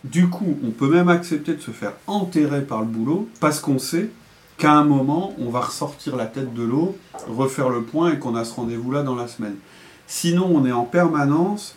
du 0.03 0.29
coup, 0.29 0.57
on 0.65 0.71
peut 0.71 0.89
même 0.89 1.09
accepter 1.09 1.53
de 1.53 1.61
se 1.61 1.71
faire 1.71 1.93
enterrer 2.07 2.61
par 2.61 2.81
le 2.81 2.87
boulot 2.87 3.29
parce 3.39 3.59
qu'on 3.59 3.79
sait 3.79 4.09
qu'à 4.57 4.73
un 4.73 4.83
moment, 4.83 5.33
on 5.39 5.49
va 5.49 5.61
ressortir 5.61 6.15
la 6.15 6.25
tête 6.25 6.53
de 6.53 6.63
l'eau, 6.63 6.97
refaire 7.27 7.69
le 7.69 7.83
point 7.83 8.13
et 8.13 8.19
qu'on 8.19 8.35
a 8.35 8.45
ce 8.45 8.53
rendez-vous-là 8.53 9.03
dans 9.03 9.15
la 9.15 9.27
semaine. 9.27 9.55
Sinon, 10.07 10.49
on 10.53 10.65
est 10.65 10.71
en 10.71 10.83
permanence 10.83 11.75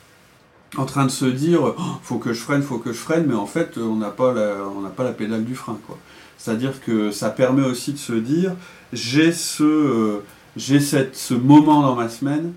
en 0.79 0.85
train 0.87 1.05
de 1.07 1.11
se 1.11 1.25
dire 1.27 1.61
Oh, 1.63 1.75
faut 2.03 2.19
que 2.19 2.33
je 2.33 2.41
freine, 2.41 2.63
faut 2.63 2.79
que 2.79 2.93
je 2.93 2.99
freine, 2.99 3.27
mais 3.27 3.35
en 3.35 3.47
fait, 3.47 3.79
on 3.79 3.97
n'a 3.97 4.11
pas, 4.11 4.33
la- 4.33 4.57
on 4.77 4.81
n'a 4.81 4.91
pas 4.91 5.05
la 5.05 5.13
pédale 5.13 5.45
du 5.45 5.55
frein. 5.55 5.79
quoi. 5.87 5.99
C'est-à-dire 6.39 6.81
que 6.81 7.11
ça 7.11 7.31
permet 7.31 7.65
aussi 7.65 7.93
de 7.93 7.99
se 7.99 8.13
dire 8.13 8.53
j'ai 8.93 9.33
ce, 9.33 9.63
euh, 9.65 10.23
j'ai 10.57 10.81
cette, 10.81 11.17
ce 11.17 11.35
moment 11.35 11.83
dans 11.83 11.95
ma 11.95 12.09
semaine 12.09 12.53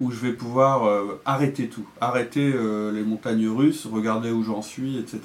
où 0.00 0.10
je 0.10 0.16
vais 0.18 0.32
pouvoir 0.32 0.86
euh, 0.86 1.20
arrêter 1.24 1.68
tout, 1.68 1.84
arrêter 2.00 2.52
euh, 2.54 2.90
les 2.92 3.02
montagnes 3.02 3.48
russes, 3.48 3.86
regarder 3.90 4.30
où 4.30 4.42
j'en 4.42 4.62
suis, 4.62 4.98
etc. 4.98 5.20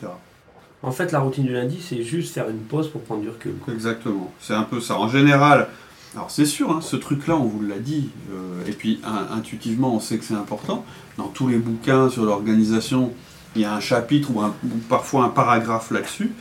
En 0.83 0.91
fait, 0.91 1.11
la 1.11 1.19
routine 1.19 1.45
du 1.45 1.53
lundi, 1.53 1.79
c'est 1.81 2.03
juste 2.03 2.33
faire 2.33 2.49
une 2.49 2.59
pause 2.59 2.89
pour 2.89 3.01
prendre 3.01 3.21
du 3.21 3.29
recul. 3.29 3.53
Exactement, 3.73 4.31
c'est 4.39 4.53
un 4.53 4.63
peu 4.63 4.79
ça. 4.79 4.97
En 4.99 5.07
général, 5.07 5.67
alors 6.15 6.31
c'est 6.31 6.45
sûr, 6.45 6.71
hein, 6.71 6.79
ce 6.81 6.95
truc-là, 6.95 7.35
on 7.35 7.45
vous 7.45 7.61
l'a 7.61 7.79
dit, 7.79 8.09
euh, 8.31 8.67
et 8.67 8.71
puis 8.71 8.99
in- 9.03 9.35
intuitivement, 9.37 9.95
on 9.95 9.99
sait 9.99 10.17
que 10.17 10.23
c'est 10.25 10.33
important. 10.35 10.85
Dans 11.17 11.27
tous 11.27 11.47
les 11.47 11.57
bouquins 11.57 12.09
sur 12.09 12.25
l'organisation, 12.25 13.11
il 13.55 13.61
y 13.61 13.65
a 13.65 13.73
un 13.73 13.79
chapitre 13.79 14.31
ou, 14.31 14.41
parfois 14.89 15.25
un 15.25 15.29
paragraphe 15.29 15.91
là-dessus. 15.91 16.31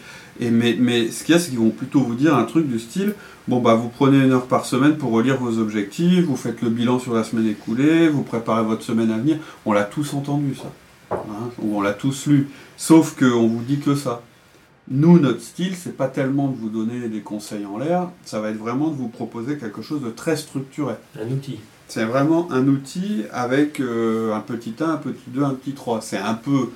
Et 0.41 0.51
mais, 0.51 0.77
mais 0.79 1.11
ce 1.11 1.23
qu'il 1.25 1.35
y 1.35 1.37
a, 1.37 1.41
c'est 1.41 1.51
qu'ils 1.51 1.59
vont 1.61 1.71
plutôt 1.71 2.01
vous 2.01 2.15
dire 2.15 2.37
un 2.37 2.45
truc 2.45 2.67
du 2.67 2.79
style 2.79 3.15
bon, 3.47 3.61
bah, 3.61 3.75
vous 3.75 3.89
prenez 3.89 4.19
une 4.19 4.33
heure 4.33 4.47
par 4.47 4.65
semaine 4.65 4.97
pour 4.97 5.13
relire 5.13 5.37
vos 5.37 5.59
objectifs, 5.59 6.25
vous 6.25 6.37
faites 6.37 6.63
le 6.63 6.71
bilan 6.71 6.99
sur 6.99 7.15
la 7.15 7.25
semaine 7.25 7.47
écoulée, 7.47 8.09
vous 8.09 8.23
préparez 8.23 8.63
votre 8.65 8.83
semaine 8.83 9.11
à 9.11 9.19
venir. 9.19 9.39
On 9.67 9.73
l'a 9.73 9.85
tous 9.85 10.15
entendu, 10.15 10.55
ça. 10.55 10.71
Hein, 11.13 11.51
ou 11.61 11.77
on 11.79 11.81
l'a 11.81 11.93
tous 11.93 12.27
lu. 12.27 12.49
Sauf 12.77 13.15
qu'on 13.17 13.47
vous 13.47 13.63
dit 13.63 13.79
que 13.79 13.95
ça. 13.95 14.23
Nous, 14.89 15.19
notre 15.19 15.41
style, 15.41 15.75
c'est 15.77 15.97
pas 15.97 16.09
tellement 16.09 16.49
de 16.49 16.57
vous 16.57 16.69
donner 16.69 17.09
des 17.09 17.21
conseils 17.21 17.65
en 17.65 17.79
l'air, 17.79 18.11
ça 18.25 18.41
va 18.41 18.51
être 18.51 18.59
vraiment 18.59 18.89
de 18.89 18.95
vous 18.97 19.09
proposer 19.09 19.57
quelque 19.57 19.81
chose 19.83 20.03
de 20.03 20.11
très 20.11 20.37
structuré. 20.37 20.95
Un 21.19 21.27
outil. 21.33 21.59
C'est 21.89 22.05
vraiment 22.05 22.49
un 22.51 22.67
outil 22.69 23.25
avec 23.33 23.81
euh, 23.81 24.35
un 24.35 24.41
petit 24.41 24.75
1, 24.79 24.85
un 24.89 24.97
petit 24.97 25.23
2, 25.29 25.43
un 25.43 25.55
petit 25.55 25.73
3. 25.73 26.01
C'est 26.03 26.19
un 26.19 26.35
peu 26.35 26.53
La 26.61 26.67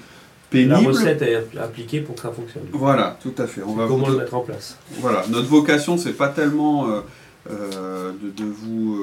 pénible. 0.50 0.88
recette 0.92 1.20
est 1.22 1.58
appliquée 1.58 2.00
pour 2.00 2.14
que 2.14 2.22
ça 2.22 2.30
fonctionne. 2.30 2.64
Voilà, 2.72 3.18
tout 3.22 3.34
à 3.36 3.46
fait. 3.46 3.62
On 3.62 3.74
va 3.74 3.86
comment 3.86 4.06
vous- 4.06 4.12
le 4.12 4.18
mettre 4.18 4.34
en 4.34 4.40
place 4.40 4.78
Voilà, 5.00 5.24
notre 5.30 5.48
vocation, 5.48 5.98
c'est 5.98 6.12
pas 6.14 6.28
tellement 6.28 6.88
euh, 6.88 7.00
euh, 7.50 8.12
de, 8.22 8.30
de 8.42 8.48
vous, 8.50 8.98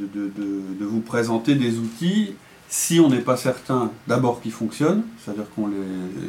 de, 0.00 0.20
de- 0.20 0.28
de- 0.28 0.78
de 0.80 0.84
vous 0.84 1.00
présenter 1.00 1.54
des 1.54 1.78
outils 1.78 2.34
si 2.70 3.00
on 3.00 3.08
n'est 3.08 3.20
pas 3.20 3.36
certain 3.36 3.90
d'abord 4.06 4.40
qu'ils 4.42 4.52
fonctionnent, 4.52 5.02
c'est-à-dire 5.18 5.46
qu'on 5.54 5.68
les, 5.68 5.76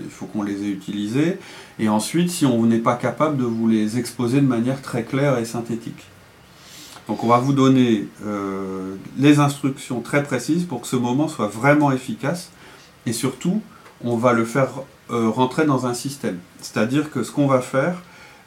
il 0.05 0.09
faut 0.09 0.25
qu'on 0.25 0.41
les 0.41 0.63
ait 0.63 0.69
utilisés, 0.69 1.37
et 1.79 1.89
ensuite 1.89 2.29
si 2.29 2.45
on 2.45 2.65
n'est 2.65 2.79
pas 2.79 2.95
capable 2.95 3.37
de 3.37 3.43
vous 3.43 3.67
les 3.67 3.97
exposer 3.97 4.39
de 4.39 4.47
manière 4.47 4.81
très 4.81 5.03
claire 5.03 5.37
et 5.37 5.45
synthétique. 5.45 6.05
Donc 7.07 7.23
on 7.23 7.27
va 7.27 7.39
vous 7.39 7.53
donner 7.53 8.07
euh, 8.25 8.95
les 9.17 9.39
instructions 9.39 9.99
très 9.99 10.23
précises 10.23 10.63
pour 10.63 10.81
que 10.81 10.87
ce 10.87 10.95
moment 10.95 11.27
soit 11.27 11.47
vraiment 11.47 11.91
efficace, 11.91 12.51
et 13.05 13.13
surtout 13.13 13.61
on 14.01 14.15
va 14.15 14.31
le 14.31 14.45
faire 14.45 14.69
euh, 15.11 15.27
rentrer 15.27 15.65
dans 15.65 15.87
un 15.87 15.93
système. 15.93 16.37
C'est-à-dire 16.61 17.11
que 17.11 17.23
ce 17.23 17.31
qu'on 17.31 17.47
va 17.47 17.59
faire, 17.61 18.01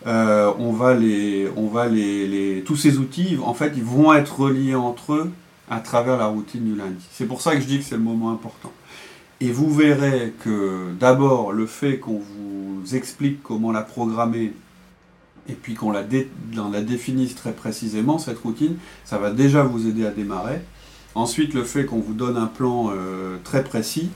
euh, 0.06 0.50
on 0.58 0.72
va 0.72 0.94
les, 0.94 1.48
on 1.56 1.66
va 1.66 1.88
les- 1.88 2.62
tous 2.64 2.76
ces 2.76 2.96
outils, 2.98 3.36
en 3.44 3.52
fait, 3.52 3.72
ils 3.76 3.84
vont 3.84 4.14
être 4.14 4.40
reliés 4.40 4.74
entre 4.74 5.12
eux 5.12 5.30
à 5.72 5.80
travers 5.80 6.18
la 6.18 6.26
routine 6.26 6.64
du 6.64 6.76
lundi. 6.76 7.02
C'est 7.10 7.24
pour 7.24 7.40
ça 7.40 7.56
que 7.56 7.62
je 7.62 7.66
dis 7.66 7.78
que 7.78 7.84
c'est 7.84 7.96
le 7.96 8.02
moment 8.02 8.30
important. 8.30 8.72
Et 9.40 9.50
vous 9.50 9.72
verrez 9.72 10.34
que 10.44 10.92
d'abord, 11.00 11.52
le 11.52 11.66
fait 11.66 11.98
qu'on 11.98 12.20
vous 12.20 12.94
explique 12.94 13.42
comment 13.42 13.72
la 13.72 13.80
programmer 13.80 14.52
et 15.48 15.54
puis 15.54 15.74
qu'on 15.74 15.90
la, 15.90 16.02
la 16.02 16.80
définisse 16.82 17.34
très 17.34 17.52
précisément, 17.52 18.18
cette 18.18 18.38
routine, 18.38 18.76
ça 19.04 19.16
va 19.16 19.30
déjà 19.30 19.62
vous 19.62 19.88
aider 19.88 20.04
à 20.04 20.10
démarrer. 20.10 20.60
Ensuite, 21.14 21.54
le 21.54 21.64
fait 21.64 21.86
qu'on 21.86 22.00
vous 22.00 22.14
donne 22.14 22.36
un 22.36 22.46
plan 22.46 22.90
euh, 22.92 23.38
très 23.42 23.64
précis, 23.64 24.10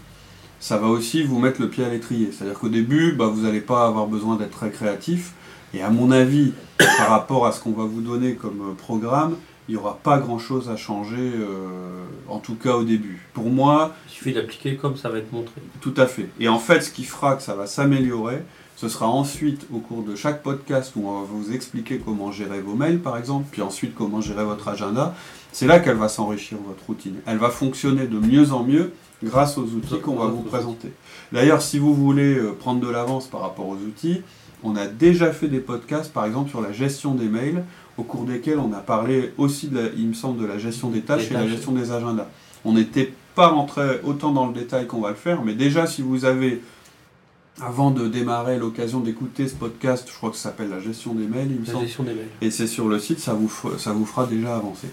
ça 0.60 0.76
va 0.76 0.88
aussi 0.88 1.22
vous 1.22 1.38
mettre 1.38 1.60
le 1.62 1.70
pied 1.70 1.84
à 1.84 1.88
l'étrier. 1.88 2.32
C'est-à-dire 2.32 2.58
qu'au 2.58 2.68
début, 2.68 3.12
bah, 3.12 3.26
vous 3.26 3.42
n'allez 3.42 3.62
pas 3.62 3.86
avoir 3.86 4.06
besoin 4.06 4.36
d'être 4.36 4.50
très 4.50 4.70
créatif. 4.70 5.32
Et 5.72 5.82
à 5.82 5.88
mon 5.88 6.10
avis, 6.10 6.52
par 6.98 7.08
rapport 7.08 7.46
à 7.46 7.52
ce 7.52 7.60
qu'on 7.60 7.72
va 7.72 7.84
vous 7.84 8.02
donner 8.02 8.34
comme 8.34 8.60
euh, 8.60 8.74
programme, 8.74 9.36
il 9.68 9.74
n'y 9.74 9.80
aura 9.80 9.98
pas 10.02 10.18
grand-chose 10.18 10.68
à 10.70 10.76
changer, 10.76 11.32
euh, 11.34 12.04
en 12.28 12.38
tout 12.38 12.54
cas 12.54 12.74
au 12.76 12.84
début. 12.84 13.20
Pour 13.34 13.50
moi, 13.50 13.94
Il 14.08 14.12
suffit 14.12 14.32
d'appliquer 14.32 14.76
comme 14.76 14.96
ça 14.96 15.08
va 15.08 15.18
être 15.18 15.32
montré. 15.32 15.60
tout 15.80 15.94
à 15.96 16.06
fait. 16.06 16.28
Et 16.40 16.48
en 16.48 16.58
fait, 16.58 16.80
ce 16.82 16.90
qui 16.90 17.04
fera 17.04 17.34
que 17.36 17.42
ça 17.42 17.54
va 17.54 17.66
s'améliorer, 17.66 18.42
ce 18.76 18.88
sera 18.88 19.08
ensuite 19.08 19.66
au 19.72 19.78
cours 19.78 20.02
de 20.02 20.14
chaque 20.14 20.42
podcast 20.42 20.92
où 20.96 21.08
on 21.08 21.20
va 21.22 21.26
vous 21.28 21.52
expliquer 21.52 21.98
comment 21.98 22.30
gérer 22.30 22.60
vos 22.60 22.74
mails, 22.74 23.00
par 23.00 23.16
exemple, 23.16 23.46
puis 23.50 23.62
ensuite 23.62 23.94
comment 23.94 24.20
gérer 24.20 24.44
votre 24.44 24.68
agenda. 24.68 25.14
C'est 25.50 25.66
là 25.66 25.80
qu'elle 25.80 25.96
va 25.96 26.08
s'enrichir, 26.08 26.58
votre 26.66 26.84
routine. 26.86 27.16
Elle 27.26 27.38
va 27.38 27.48
fonctionner 27.48 28.06
de 28.06 28.18
mieux 28.18 28.52
en 28.52 28.62
mieux 28.62 28.92
grâce 29.24 29.56
aux 29.56 29.64
outils 29.64 29.98
qu'on 30.00 30.16
va 30.16 30.26
vous 30.26 30.42
présenter. 30.42 30.92
D'ailleurs, 31.32 31.62
si 31.62 31.78
vous 31.78 31.94
voulez 31.94 32.36
euh, 32.36 32.52
prendre 32.52 32.80
de 32.80 32.88
l'avance 32.90 33.26
par 33.26 33.40
rapport 33.40 33.66
aux 33.66 33.76
outils, 33.76 34.20
on 34.62 34.76
a 34.76 34.86
déjà 34.86 35.32
fait 35.32 35.48
des 35.48 35.60
podcasts, 35.60 36.12
par 36.12 36.26
exemple, 36.26 36.50
sur 36.50 36.60
la 36.60 36.72
gestion 36.72 37.14
des 37.14 37.28
mails, 37.28 37.64
au 37.98 38.02
cours 38.02 38.24
desquels 38.24 38.58
on 38.58 38.72
a 38.72 38.78
parlé 38.80 39.32
aussi, 39.38 39.68
de 39.68 39.78
la- 39.78 39.88
il 39.96 40.08
me 40.08 40.14
semble, 40.14 40.40
de 40.40 40.46
la 40.46 40.58
gestion 40.58 40.90
des 40.90 41.00
tâches 41.02 41.28
Des 41.28 41.30
et 41.30 41.34
la 41.34 41.40
tâches. 41.40 41.50
gestion 41.50 41.72
des 41.72 41.92
agendas. 41.92 42.28
On 42.64 42.72
n'était 42.72 43.12
pas 43.34 43.48
rentré 43.48 44.00
autant 44.04 44.32
dans 44.32 44.46
le 44.46 44.52
détail 44.52 44.86
qu'on 44.86 45.00
va 45.00 45.10
le 45.10 45.14
faire, 45.16 45.42
mais 45.42 45.54
déjà, 45.54 45.86
si 45.86 46.02
vous 46.02 46.24
avez, 46.24 46.62
avant 47.62 47.90
de 47.90 48.06
démarrer, 48.08 48.58
l'occasion 48.58 49.00
d'écouter 49.00 49.48
ce 49.48 49.54
podcast, 49.54 50.06
je 50.10 50.14
crois 50.14 50.30
que 50.30 50.36
ça 50.36 50.44
s'appelle 50.50 50.68
la 50.70 50.80
gestion 50.80 51.14
des 51.14 51.26
mails, 51.26 51.48
il 51.50 51.60
me 51.60 51.66
La 51.66 51.72
semble, 51.72 51.84
gestion 51.86 52.04
des 52.04 52.14
mails. 52.14 52.28
et 52.42 52.50
c'est 52.50 52.66
sur 52.66 52.88
le 52.88 52.98
site, 52.98 53.18
ça 53.18 53.32
vous, 53.34 53.50
ça 53.78 53.92
vous 53.92 54.04
fera 54.04 54.26
déjà 54.26 54.56
avancer. 54.56 54.88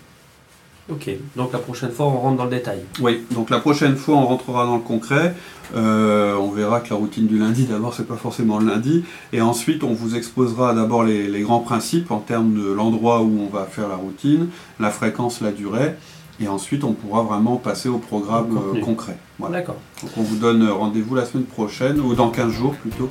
Ok, 0.90 1.10
donc 1.38 1.54
la 1.54 1.60
prochaine 1.60 1.92
fois, 1.92 2.08
on 2.08 2.18
rentre 2.18 2.38
dans 2.38 2.44
le 2.44 2.50
détail. 2.50 2.80
Oui, 3.00 3.22
donc 3.32 3.50
la 3.50 3.60
prochaine 3.60 3.96
fois, 3.96 4.16
on 4.18 4.26
rentrera 4.26 4.66
dans 4.66 4.76
le 4.76 4.82
concret. 4.82 5.34
Euh, 5.76 6.36
on 6.36 6.52
verra 6.52 6.82
que 6.82 6.90
la 6.90 6.98
routine 6.98 7.26
du 7.26 7.38
lundi, 7.38 7.64
d'abord, 7.66 7.94
c'est 7.94 8.08
pas 8.08 8.18
forcément 8.18 8.60
le 8.60 8.68
lundi. 8.68 9.06
Et 9.32 9.40
ensuite, 9.40 9.84
on 9.84 9.94
vous 9.94 10.16
exposera 10.16 10.74
d'abord 10.74 11.06
les, 11.06 11.28
les 11.28 11.42
grands 11.42 11.62
principes 11.62 12.12
en 12.12 12.20
termes 12.20 12.54
de 12.54 12.70
l'endroit 12.70 13.22
où 13.22 13.40
on 13.40 13.48
va 13.48 13.64
faire 13.64 13.88
la 13.88 13.96
routine, 13.96 14.50
la 14.80 14.90
fréquence, 14.90 15.40
la 15.40 15.52
durée. 15.52 15.96
Et 16.42 16.50
ensuite, 16.50 16.84
on 16.84 16.92
pourra 16.92 17.22
vraiment 17.22 17.56
passer 17.56 17.88
au 17.88 18.00
programme 18.00 18.60
euh, 18.76 18.82
concret. 18.82 19.18
Voilà. 19.40 19.60
D'accord. 19.60 19.78
Donc, 20.02 20.12
on 20.18 20.22
vous 20.22 20.36
donne 20.36 20.68
rendez-vous 20.68 21.16
la 21.16 21.26
semaine 21.26 21.46
prochaine, 21.46 22.02
ou 22.02 22.14
dans 22.14 22.30
15 22.30 22.52
jours 22.52 22.74
plutôt. 22.76 23.08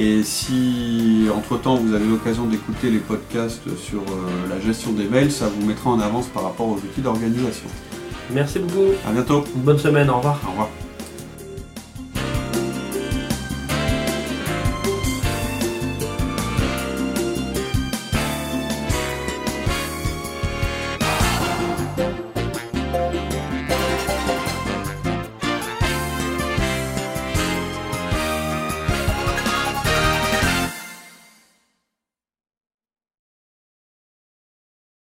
Et 0.00 0.22
si, 0.22 1.26
entre-temps, 1.34 1.74
vous 1.74 1.92
avez 1.92 2.06
l'occasion 2.06 2.46
d'écouter 2.46 2.88
les 2.88 2.98
podcasts 3.00 3.68
sur 3.76 4.00
euh, 4.00 4.48
la 4.48 4.60
gestion 4.60 4.92
des 4.92 5.04
mails, 5.04 5.32
ça 5.32 5.48
vous 5.48 5.66
mettra 5.66 5.90
en 5.90 5.98
avance 5.98 6.26
par 6.28 6.44
rapport 6.44 6.68
aux 6.68 6.76
outils 6.76 7.00
d'organisation. 7.00 7.68
Merci 8.30 8.60
beaucoup. 8.60 8.92
À 9.08 9.10
bientôt. 9.10 9.44
Une 9.56 9.62
bonne 9.62 9.78
semaine. 9.78 10.08
Au 10.08 10.18
revoir. 10.18 10.40
Au 10.46 10.50
revoir. 10.50 10.68